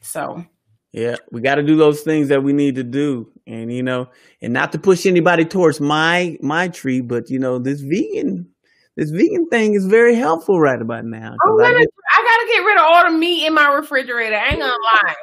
[0.00, 0.44] So
[0.92, 4.08] yeah, we got to do those things that we need to do, and you know,
[4.40, 8.48] and not to push anybody towards my my tree, but you know, this vegan
[8.96, 11.34] this vegan thing is very helpful right about now.
[11.44, 11.84] I'm gonna, oh, I,
[12.16, 14.36] I, gotta get rid of all the meat in my refrigerator.
[14.36, 15.14] I ain't gonna lie.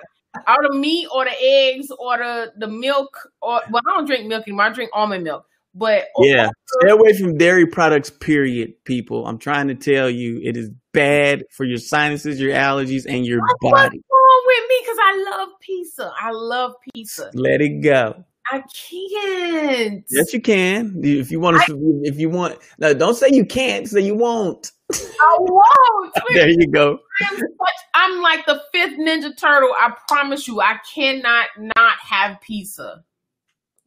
[0.48, 4.28] All the meat or the eggs or the, the milk or well, I don't drink
[4.28, 4.66] milk anymore.
[4.66, 5.46] I drink almond milk.
[5.74, 6.50] But yeah,
[6.82, 8.10] stay away from dairy products.
[8.10, 9.26] Period, people.
[9.26, 13.40] I'm trying to tell you, it is bad for your sinuses, your allergies, and your
[13.62, 13.98] body.
[13.98, 14.76] What's wrong with me?
[14.82, 16.12] Because I love pizza.
[16.20, 17.32] I love pizza.
[17.34, 18.26] Let it go.
[18.52, 20.04] I can't.
[20.10, 21.00] Yes, you can.
[21.04, 23.88] If you want to, I, if you want, no, don't say you can't.
[23.88, 24.72] Say you won't.
[24.92, 26.14] I won't.
[26.34, 27.00] there you go.
[27.22, 27.48] I'm, such,
[27.94, 29.74] I'm like the fifth Ninja Turtle.
[29.80, 33.06] I promise you, I cannot not have pizza.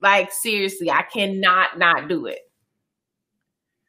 [0.05, 2.40] Like seriously, I cannot not do it.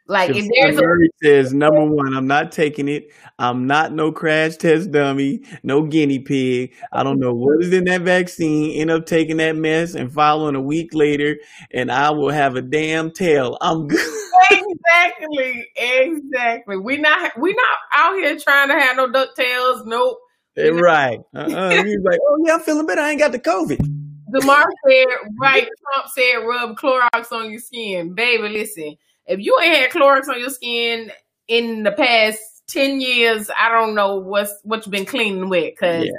[0.07, 3.11] Like if, if there's a says number one, I'm not taking it.
[3.37, 6.73] I'm not no crash test dummy, no guinea pig.
[6.93, 8.79] I don't know what is in that vaccine.
[8.79, 11.35] End up taking that mess and following a week later,
[11.71, 13.57] and I will have a damn tail.
[13.59, 14.21] I'm good.
[14.51, 16.77] exactly, exactly.
[16.77, 19.85] We not we not out here trying to have no ducktails.
[19.85, 20.19] Nope.
[20.55, 21.19] Eh, right.
[21.35, 21.83] Uh-uh.
[21.83, 23.01] He's like, oh yeah, I'm feeling better.
[23.01, 23.94] I ain't got the COVID.
[24.39, 25.05] Demar said,
[25.39, 25.67] right.
[25.93, 28.49] Trump said, rub Clorox on your skin, baby.
[28.49, 31.11] Listen if you ain't had Clorox on your skin
[31.47, 35.77] in the past 10 years, I don't know what's what you've been cleaning with.
[35.77, 36.11] Cause yeah.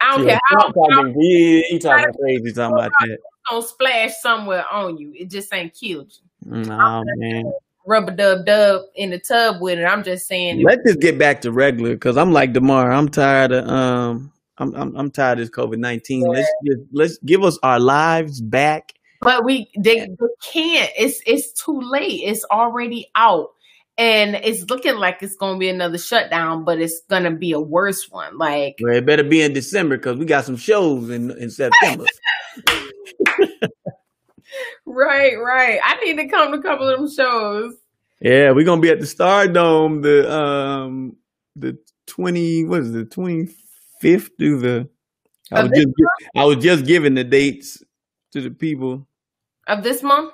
[0.00, 3.18] I don't Yeah, care how, talking, he, he talking crazy talking about that.
[3.50, 5.12] gonna splash somewhere on you.
[5.14, 6.70] It just ain't killed you.
[6.70, 7.52] Oh man.
[7.86, 9.84] Rubber dub dub in the tub with it.
[9.84, 10.62] I'm just saying.
[10.62, 12.92] Let's just get back to regular because I'm like Demar.
[12.92, 14.32] I'm tired of um.
[14.58, 16.22] I'm I'm, I'm tired of this COVID nineteen.
[16.22, 18.94] Let's just, let's give us our lives back.
[19.20, 20.06] But we they, they
[20.42, 20.90] can't.
[20.96, 22.22] It's it's too late.
[22.24, 23.50] It's already out.
[23.96, 28.08] And it's looking like it's gonna be another shutdown, but it's gonna be a worse
[28.10, 28.38] one.
[28.38, 32.04] Like Well, it better be in December because we got some shows in in September.
[34.86, 35.78] Right, right.
[35.84, 37.74] I need to come to a couple of them shows.
[38.20, 41.16] yeah, we're gonna be at the Stardome the um
[41.54, 43.48] the twenty what is it twenty
[44.00, 44.88] fifth through the.
[45.52, 45.88] I Of was just
[46.36, 47.82] I was just giving the dates
[48.32, 49.06] to the people.
[49.66, 50.32] Of this month?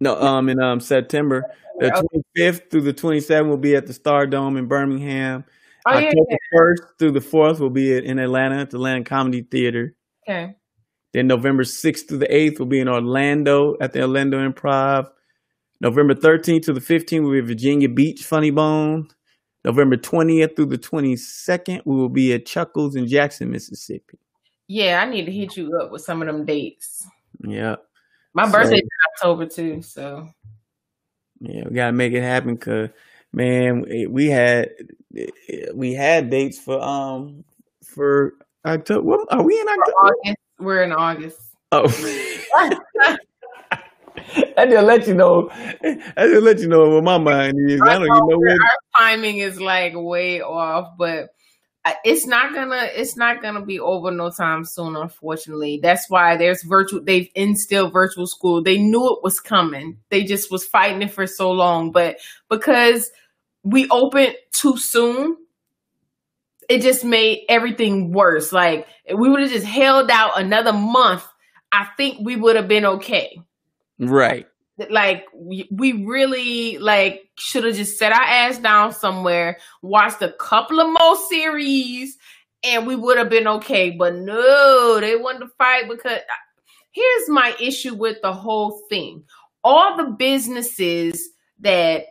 [0.00, 1.44] No, um, in um September,
[1.78, 5.44] the twenty fifth through the twenty seventh will be at the Stardome in Birmingham.
[5.86, 9.42] Oh yeah, October first through the fourth will be in Atlanta at the Atlanta Comedy
[9.42, 9.94] Theater.
[10.28, 10.54] okay.
[11.12, 15.10] Then November sixth through the eighth will be in Orlando at the Orlando Improv.
[15.80, 19.08] November thirteenth to the fifteenth will be Virginia Beach Funny Bone.
[19.64, 24.18] November twentieth through the twenty second we will be at Chuckles in Jackson, Mississippi.
[24.68, 27.06] Yeah, I need to hit you up with some of them dates.
[27.46, 27.76] Yeah,
[28.34, 30.28] My So- birthday's in October too, so
[31.40, 32.56] yeah, we gotta make it happen.
[32.56, 32.90] Cause
[33.32, 34.70] man, we had
[35.74, 37.44] we had dates for um
[37.84, 38.34] for
[38.64, 39.02] October.
[39.02, 39.96] What, are we in October?
[40.04, 40.36] August.
[40.58, 41.40] We're in August.
[41.72, 41.86] Oh.
[44.56, 45.50] I just let you know.
[45.52, 47.80] I just let you know what my mind is.
[47.82, 48.52] I don't even know what.
[48.52, 51.30] Our timing is like way off, but
[52.04, 54.96] it's not gonna it's not gonna be over no time soon.
[54.96, 57.02] Unfortunately, that's why there's virtual.
[57.02, 58.62] They've instilled virtual school.
[58.62, 59.98] They knew it was coming.
[60.10, 63.10] They just was fighting it for so long, but because
[63.62, 65.36] we opened too soon.
[66.68, 68.52] It just made everything worse.
[68.52, 71.26] Like if we would have just held out another month,
[71.72, 73.42] I think we would have been okay
[74.00, 74.46] Right.
[74.88, 80.80] like we, really like should have just set our ass down somewhere watched a couple
[80.80, 82.16] of more series
[82.62, 83.90] and we would have been okay.
[83.90, 86.20] But no they wanted to fight because
[86.92, 89.24] here's my issue with the whole thing.
[89.62, 91.20] All the businesses
[91.60, 92.06] that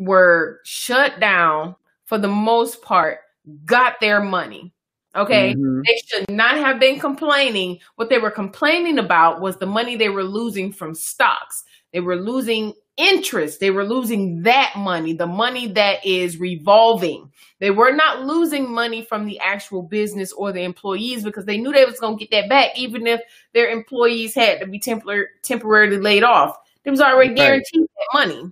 [0.00, 1.76] were shut down
[2.06, 3.18] for the most part
[3.64, 4.72] got their money
[5.16, 5.82] okay Mhm.
[5.86, 7.78] they should not have been complaining.
[7.96, 11.64] What they were complaining about was the money they were losing from stocks.
[11.92, 13.60] They were losing interest.
[13.60, 17.30] They were losing that money, the money that is revolving.
[17.60, 21.72] They were not losing money from the actual business or the employees because they knew
[21.72, 23.20] they was going to get that back, even if
[23.54, 26.56] their employees had to be tempor- temporarily laid off.
[26.84, 27.36] They was already Right.
[27.36, 28.50] guaranteed that money.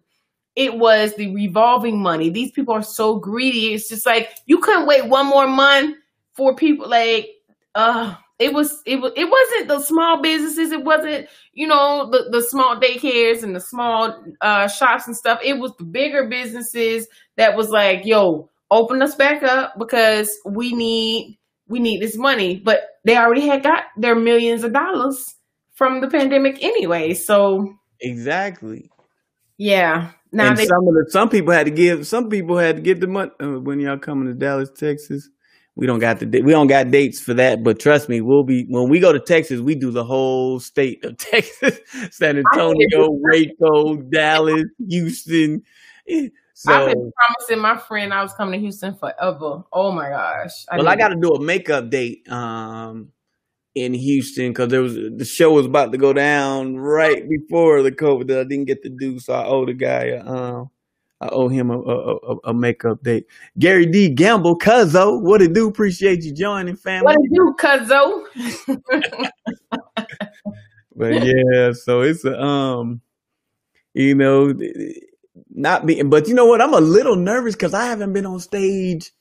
[0.55, 2.31] It was the revolving money.
[2.31, 3.75] These people are so greedy.
[3.75, 5.97] It's just like you couldn't wait one more month
[6.37, 7.29] for people like
[7.75, 12.29] uh it was it was it wasn't the small businesses it wasn't you know the
[12.31, 17.09] the small daycares and the small uh shops and stuff it was the bigger businesses
[17.37, 22.57] that was like yo open us back up because we need we need this money
[22.65, 25.37] but they already had got their millions of dollars
[25.75, 28.91] from the pandemic anyway so Exactly.
[29.57, 32.83] yeah now they some of the some people had to give some people had to
[32.83, 35.31] get the money uh, when y'all coming to Dallas, Texas.
[35.77, 38.65] We don't got the we don't got dates for that, but trust me, we'll be
[38.65, 41.79] when we go to Texas, we do the whole state of Texas,
[42.11, 45.63] San Antonio, Waco, Dallas, Houston.
[46.59, 49.63] So I've been promising my friend I was coming to Houston forever.
[49.71, 50.65] Oh my gosh!
[50.75, 53.13] well, I got to do a makeup date um
[53.75, 57.93] in Houston because there was the show was about to go down right before the
[57.93, 60.71] COVID that I didn't get to do, so I owe the guy a, um
[61.21, 63.27] I owe him a, a, a, a makeup date.
[63.59, 64.11] Gary D.
[64.11, 65.69] Gamble, Cuzzo, what it do?
[65.69, 67.05] Appreciate you joining, family.
[67.05, 69.31] What it do, cuzzo?
[70.97, 73.03] But yeah, so it's a um,
[73.93, 74.55] you know,
[75.51, 76.63] not being, but you know what?
[76.63, 79.13] I'm a little nervous because I haven't been on stage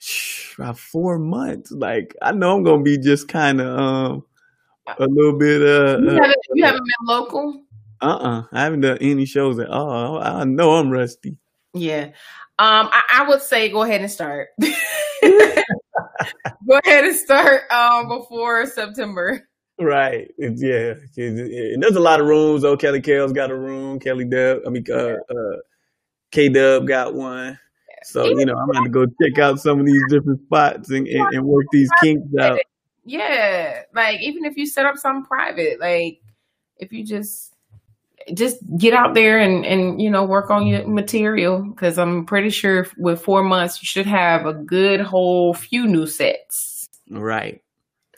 [0.58, 1.70] about four months.
[1.70, 4.24] Like I know I'm gonna be just kind of um
[4.98, 7.62] a little bit uh you, uh haven't, you haven't been local?
[8.00, 8.42] Uh uh.
[8.52, 10.18] I haven't done any shows at all.
[10.18, 11.36] I know I'm rusty.
[11.74, 12.06] Yeah.
[12.58, 14.48] Um, I, I would say go ahead and start.
[14.60, 14.66] go
[16.84, 19.48] ahead and start um before September.
[19.78, 20.30] Right.
[20.36, 20.94] It's, yeah.
[21.16, 22.64] And there's a lot of rooms.
[22.64, 23.98] Oh, Kelly Kale's got a room.
[23.98, 24.60] Kelly Dub.
[24.66, 25.56] I mean, uh, uh,
[26.30, 27.58] K Dub got one.
[28.02, 31.34] So you know, I'm gonna go check out some of these different spots and, and,
[31.34, 32.58] and work these kinks out.
[33.04, 36.20] Yeah, like even if you set up something private, like
[36.78, 37.49] if you just
[38.34, 42.50] just get out there and and you know work on your material because I'm pretty
[42.50, 46.88] sure with four months you should have a good whole few new sets.
[47.10, 47.62] Right.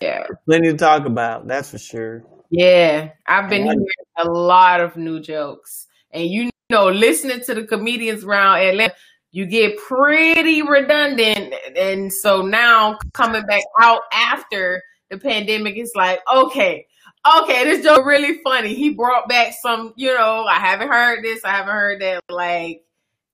[0.01, 0.27] Yeah.
[0.47, 2.25] Plenty to talk about, that's for sure.
[2.51, 3.11] Yeah.
[3.27, 3.87] I've been hearing
[4.19, 5.87] a lot of new jokes.
[6.11, 8.95] And you know, listening to the comedians around Atlanta,
[9.31, 11.55] you get pretty redundant.
[11.77, 16.87] And so now coming back out after the pandemic, it's like, okay,
[17.27, 18.75] okay, this joke really funny.
[18.75, 22.25] He brought back some, you know, I haven't heard this, I haven't heard that.
[22.29, 22.85] Like,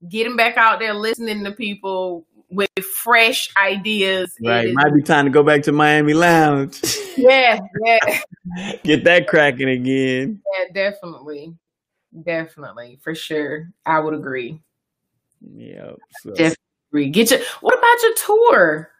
[0.09, 2.71] getting back out there, listening to people with
[3.03, 4.35] fresh ideas.
[4.45, 4.73] Right.
[4.73, 6.81] Might be time to go back to Miami Lounge.
[7.17, 8.21] yeah, yeah,
[8.85, 10.41] Get that cracking again.
[10.59, 11.55] yeah, definitely.
[12.23, 13.71] Definitely, for sure.
[13.85, 14.61] I would agree.
[15.55, 15.93] Yeah.
[16.23, 16.31] So.
[16.31, 17.11] Definitely.
[17.11, 18.91] Get your what about your tour?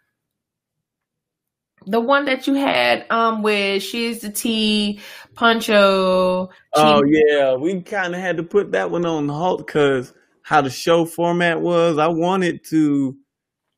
[1.87, 5.01] The one that you had um with She's the T,
[5.35, 6.51] Puncho.
[6.75, 10.13] Oh yeah, we kind of had to put that one on halt because
[10.43, 11.99] how the show format was.
[11.99, 13.17] I wanted to,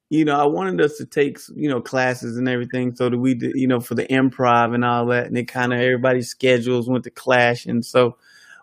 [0.09, 3.35] you know, I wanted us to take you know classes and everything so that we
[3.35, 6.89] did, you know, for the improv and all that, and it kind of everybody's schedules
[6.89, 8.17] went to clash, and so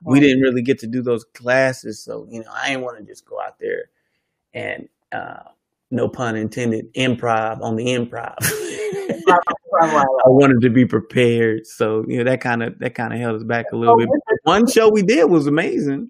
[0.04, 2.02] we didn't really get to do those classes.
[2.02, 3.90] So you know, I didn't want to just go out there
[4.54, 5.44] and, uh,
[5.92, 8.36] no pun intended, improv on the improv.
[9.80, 13.36] I wanted to be prepared, so you know that kind of that kind of held
[13.36, 14.08] us back a little bit.
[14.44, 16.10] One show we did was amazing.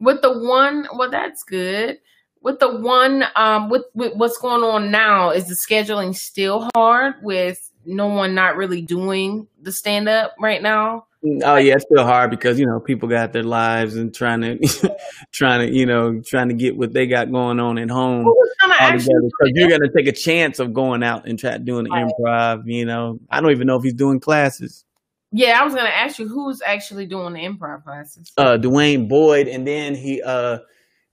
[0.00, 1.98] with the one well that's good
[2.42, 7.14] with the one um with, with what's going on now is the scheduling still hard
[7.22, 11.06] with no one not really doing the stand up right now
[11.44, 14.96] Oh yeah, it's still hard because you know people got their lives and trying to
[15.32, 18.30] trying to you know trying to get what they got going on at home Who
[18.30, 19.28] was gonna all actually together.
[19.38, 22.06] Because you're gonna take a chance of going out and try doing Right.
[22.20, 22.62] improv.
[22.66, 24.84] You know, I don't even know if he's doing classes.
[25.32, 29.48] yeah i was gonna ask you who's actually doing the improv classes Uh, Dwayne Boyd,
[29.48, 30.58] and then he uh,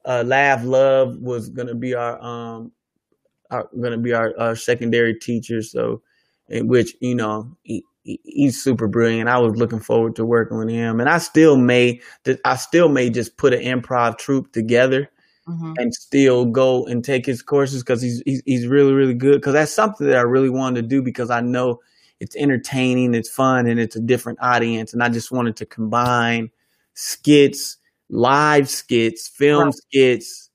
[0.06, 2.72] uh, Lav Love was gonna be our um,
[3.50, 5.62] our, gonna be our, our secondary teacher.
[5.64, 6.02] So,
[6.50, 9.30] in which you know he- he's super brilliant.
[9.30, 12.02] I was looking forward to working with him, and I still may
[12.46, 15.10] I still may just put an improv troupe together
[15.48, 15.76] Mhm.
[15.78, 19.36] and still go and take his courses because he's, he's he's really really good.
[19.36, 21.80] Because that's something that I really wanted to do because I know
[22.20, 24.94] it's entertaining, it's fun, and it's a different audience.
[24.94, 26.50] And I just wanted to combine
[26.94, 27.78] skits,
[28.10, 29.74] live skits, film Right.
[29.76, 30.50] skits,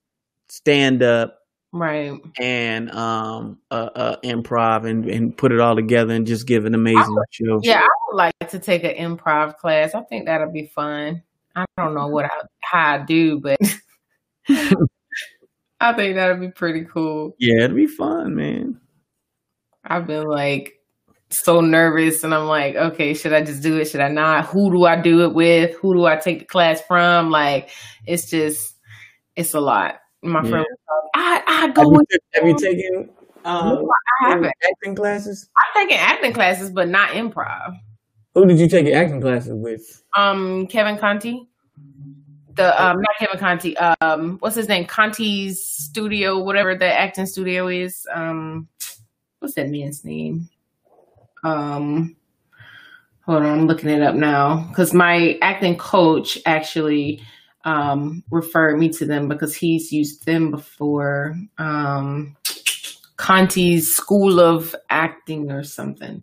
[0.48, 1.37] stand up,
[1.72, 6.64] right and um uh, uh improv and, and put it all together and just give
[6.64, 7.60] an amazing show.
[7.62, 11.22] yeah i would like to take an improv class i think that'll be fun
[11.56, 13.58] i don't know what i how i do but
[15.80, 18.80] i think that'll be pretty cool Yeah, it'll be fun, man.
[19.84, 20.78] I've been like
[21.30, 23.86] so nervous and I'm like, okay, should I just do it?
[23.86, 24.46] Should I not?
[24.46, 25.74] Who do I do it with?
[25.76, 27.30] Who do I take the class from?
[27.30, 27.70] Like,
[28.06, 28.74] it's just,
[29.36, 30.00] it's a lot.
[30.22, 30.50] My Yeah.
[30.50, 33.10] friend was I, I Have go you, with have you taken
[33.44, 33.88] um,
[34.24, 34.52] I haven't.
[34.68, 35.48] acting classes?
[35.56, 37.78] I've taken acting classes, but not improv.
[38.34, 40.02] Who did you take your acting classes with?
[40.16, 41.48] Um, Kevin Conti.
[42.56, 44.84] The um not Kevin Conti, um, what's his name?
[44.84, 48.04] Conti's studio, whatever the acting studio is.
[48.12, 48.66] Um
[49.38, 50.48] what's that man's name?
[51.44, 52.16] Um
[53.24, 54.66] hold on, I'm looking it up now.
[54.70, 57.22] Because my acting coach actually
[57.68, 61.36] um referred me to them because he's used them before.
[61.58, 62.36] Um
[63.16, 66.22] Conti's School of Acting or something.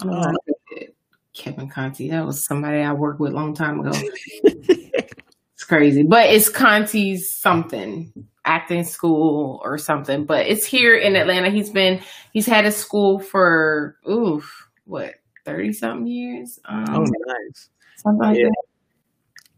[0.00, 0.96] I don't know how to say it.
[1.32, 2.10] Kevin Conti.
[2.10, 3.98] That was somebody I worked with a long time ago.
[5.54, 6.02] It's crazy.
[6.02, 8.12] But it's Conti's something,
[8.44, 10.24] acting school or something.
[10.26, 11.48] But it's here in Atlanta.
[11.48, 15.14] He's been he's had a school for oof, what,
[15.46, 16.58] thirty something years?
[16.66, 17.70] Um Oh, nice.
[17.96, 18.54] something like that.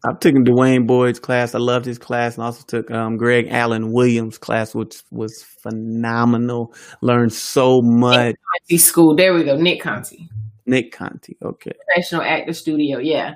[0.09, 1.55] I've taken Dwayne Boyd's class.
[1.55, 6.75] I loved his class, and also took um, Greg Alan Williams' class, which was phenomenal.
[7.03, 8.37] Learned so much.
[8.61, 9.17] Conti school.
[9.17, 9.57] There we go.
[9.57, 10.29] Nick Conti.
[10.67, 11.73] Nick Conti, okay.
[11.95, 13.35] Professional actor studio, yeah.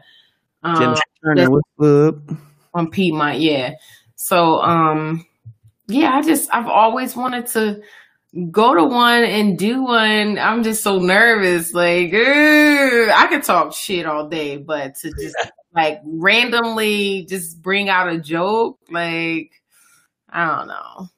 [0.63, 2.37] Um, Turner, what's up?
[2.75, 3.75] on Piedmont, yeah.
[4.17, 5.25] So um
[5.89, 7.81] yeah, I just I've always wanted to
[8.51, 10.39] go to one and do one.
[10.39, 11.73] I'm just so nervous.
[11.75, 15.35] Like, ugh, I could talk shit all day, but to just
[15.75, 19.53] like randomly just bring out a joke, like
[20.29, 21.09] I don't know.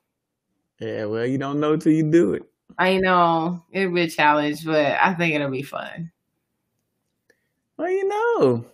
[0.81, 2.43] Yeah, well, you don't know till you do it.
[2.79, 6.11] I know it'll be a challenge, but I think it'll be fun.
[7.77, 8.65] Well, you know,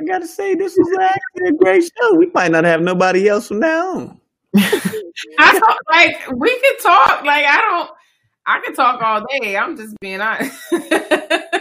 [0.00, 2.14] I gotta say, this was actually a great show.
[2.14, 4.20] We might not have nobody else from now on.
[4.56, 7.24] I don't, like we could talk.
[7.24, 7.90] Like I don't.
[8.46, 9.56] I could talk all day.
[9.58, 10.58] I'm just being honest.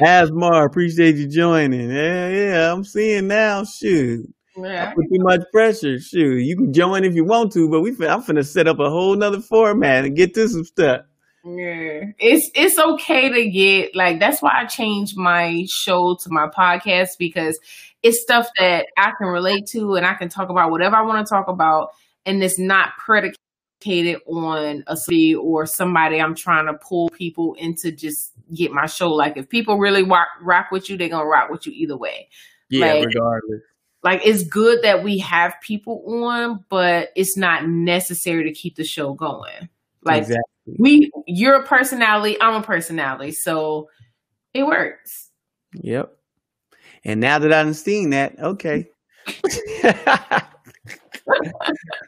[0.02, 1.90] Asmar, appreciate you joining.
[1.90, 3.64] Yeah, yeah, I'm seeing now.
[3.64, 6.00] Shoot, yeah, put too much pressure.
[6.00, 8.80] Shoot, you can join if you want to, but we fin- I'm finna set up
[8.80, 11.02] a whole nother format and get to some stuff.
[11.48, 12.04] Yeah.
[12.20, 17.12] It's it's okay to get like that's why I changed my show to my podcast
[17.18, 17.58] because
[18.04, 21.26] it's stuff that I can relate to and I can talk about whatever I want
[21.26, 21.92] to talk about
[22.26, 27.92] and it's not predicated on a city or somebody I'm trying to pull people into
[27.94, 29.10] just get my show.
[29.10, 32.30] Like if people really rock, rock with you, they're gonna rock with you either way.
[32.70, 33.62] Yeah, Like- regardless.
[34.04, 38.84] Like it's good that we have people on, but it's not necessary to keep the
[38.84, 39.70] show going.
[40.04, 40.76] Like exactly.
[40.78, 43.90] we you're a personality, I'm a personality, so
[44.54, 45.32] it works.
[45.74, 46.16] Yep.
[47.04, 48.88] And now that I'm seeing that, okay.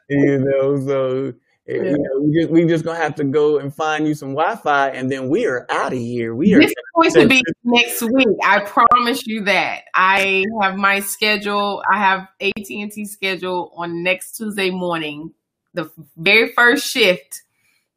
[0.10, 1.34] you know, so.
[1.76, 4.90] You know, we just we just gonna have to go and find you some Wi-Fi,
[4.90, 6.34] and then we are out of here.
[6.34, 8.28] We are This is going to be next week.
[8.44, 9.84] I promise you that.
[9.94, 11.84] I have my schedule.
[11.92, 15.34] I have AT and T schedule on next Tuesday morning,
[15.74, 17.44] the very first shift.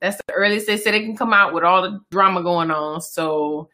[0.01, 3.01] That's the earliest they said they can come out with all the drama going on.
[3.01, 3.71] So,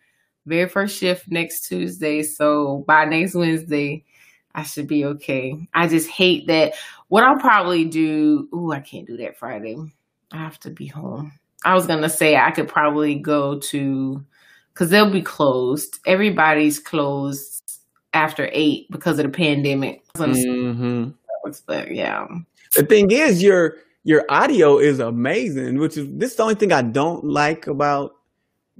[0.48, 2.22] very first shift next Tuesday.
[2.22, 4.04] So by next Wednesday,
[4.58, 5.68] I should be okay.
[5.72, 6.74] I just hate that.
[7.06, 8.48] What I'll probably do.
[8.52, 9.76] Ooh, I can't do that Friday.
[10.32, 11.30] I have to be home.
[11.64, 14.24] I was gonna say I could probably go to
[14.74, 16.00] because they'll be closed.
[16.06, 17.78] Everybody's closed
[18.12, 20.02] after eight because of the pandemic.
[20.16, 21.14] I was gonna say Mhm.
[21.66, 22.26] But yeah,
[22.74, 26.72] The thing is, your your audio is amazing, which is this is the only thing
[26.72, 28.16] I don't like about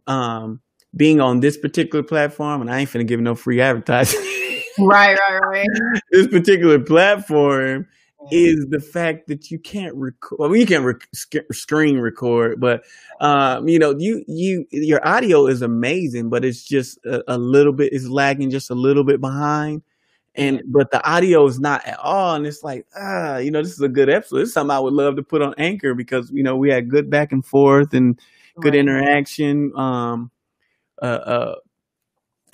[0.09, 0.61] um
[0.97, 4.20] being on this particular platform, and I ain't finna give no free advertising.
[4.81, 6.01] right, right, right.
[6.11, 7.87] this particular platform
[8.31, 10.39] is the fact that you can't record.
[10.39, 12.85] Well, you can rec- sc- screen record, but
[13.20, 17.72] um, you know, you you your audio is amazing, but it's just a, a little
[17.72, 19.83] bit it's lagging just a little bit behind.
[20.35, 23.72] And but the audio is not at all, and it's like ah, you know, this
[23.72, 24.39] is a good episode.
[24.39, 26.89] This is something I would love to put on Anchor because you know we had
[26.91, 28.18] good back and forth and
[28.61, 28.81] good Right.
[28.81, 29.72] interaction.
[29.76, 30.31] Um,
[31.01, 31.55] uh, uh,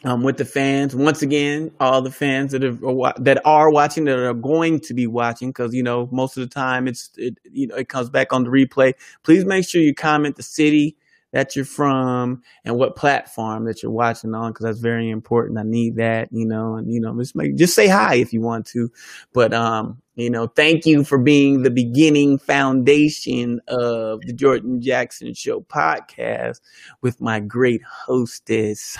[0.04, 0.94] um, with the fans.
[0.94, 2.80] Once again, all the fans that have
[3.18, 6.54] that are watching, that are going to be watching, because you know most of the
[6.54, 8.92] time it's it you know it comes back on the replay.
[9.22, 10.96] Please make sure you comment the city
[11.32, 15.58] that you're from and what platform that you're watching on, because that's very important.
[15.58, 18.40] I need that, you know, and you know just make just say hi if you
[18.40, 18.90] want to,
[19.32, 20.00] but um.
[20.16, 26.60] You know, thank you for being the beginning foundation of the Jordan Jackson Show podcast
[27.02, 28.96] with my great hostess,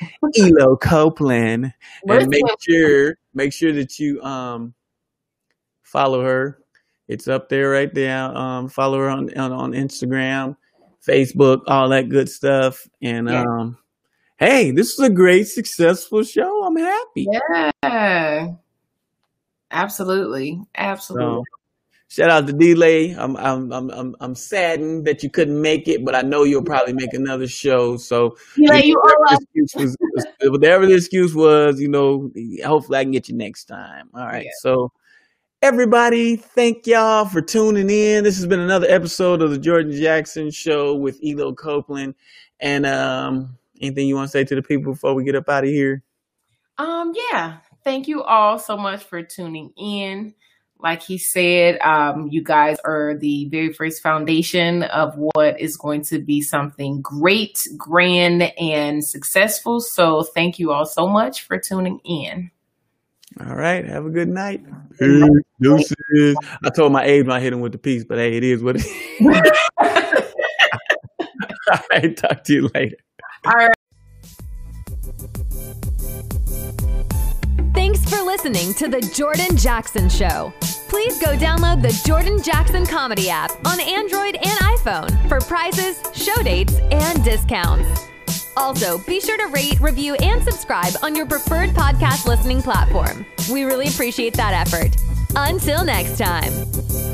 [0.38, 1.72] Elo Copeland.
[2.08, 4.74] And make sure make sure that you um
[5.82, 6.58] follow her.
[7.08, 8.24] It's up there right there.
[8.24, 10.56] Um follow her on on, on Instagram,
[11.06, 12.86] Facebook, all that good stuff.
[13.02, 13.42] And Yeah.
[13.42, 13.78] um
[14.38, 16.64] hey, this is a great successful show.
[16.64, 17.28] I'm happy.
[17.82, 18.48] Yeah,
[19.70, 21.42] absolutely, absolutely.
[21.42, 21.44] So,
[22.08, 23.10] shout out to Delay.
[23.12, 26.94] I'm I'm I'm I'm saddened that you couldn't make it, but I know you'll probably
[26.94, 27.96] make another show.
[27.96, 32.30] So know, you whatever owe the excuse was, whatever the excuse was, you know,
[32.64, 34.08] hopefully I can get you next time.
[34.14, 34.46] All right.
[34.46, 34.50] Yeah.
[34.60, 34.92] So
[35.62, 38.24] everybody, thank y'all for tuning in.
[38.24, 42.14] This has been another episode of the Jordan Jackson Show with Elo Copeland.
[42.60, 45.64] And um, anything you want to say to the people before we get up out
[45.64, 46.02] of here?
[46.78, 47.58] Um, yeah.
[47.84, 50.34] Thank you all so much for tuning in.
[50.80, 56.02] Like he said, um, you guys are the very first foundation of what is going
[56.02, 59.80] to be something great, grand, and successful.
[59.80, 62.50] So thank you all so much for tuning in.
[63.40, 63.84] All right.
[63.84, 64.64] Have a good night.
[64.98, 65.28] Peace.
[65.60, 66.36] Deuces.
[66.64, 68.62] I told my age when I hit him with the piece, but hey, it is
[68.62, 68.92] what it is.
[71.70, 72.16] All right.
[72.16, 72.96] Talk to you later.
[73.44, 73.77] all right.
[78.18, 80.52] For listening to The Jordan Jackson Show.
[80.88, 86.42] Please go download the Jordan Jackson Comedy app on Android and iPhone for prizes, show
[86.42, 88.08] dates, and discounts.
[88.56, 93.24] Also, be sure to rate, review, and subscribe on your preferred podcast listening platform.
[93.52, 94.96] We really appreciate that effort.
[95.36, 97.07] Until next time.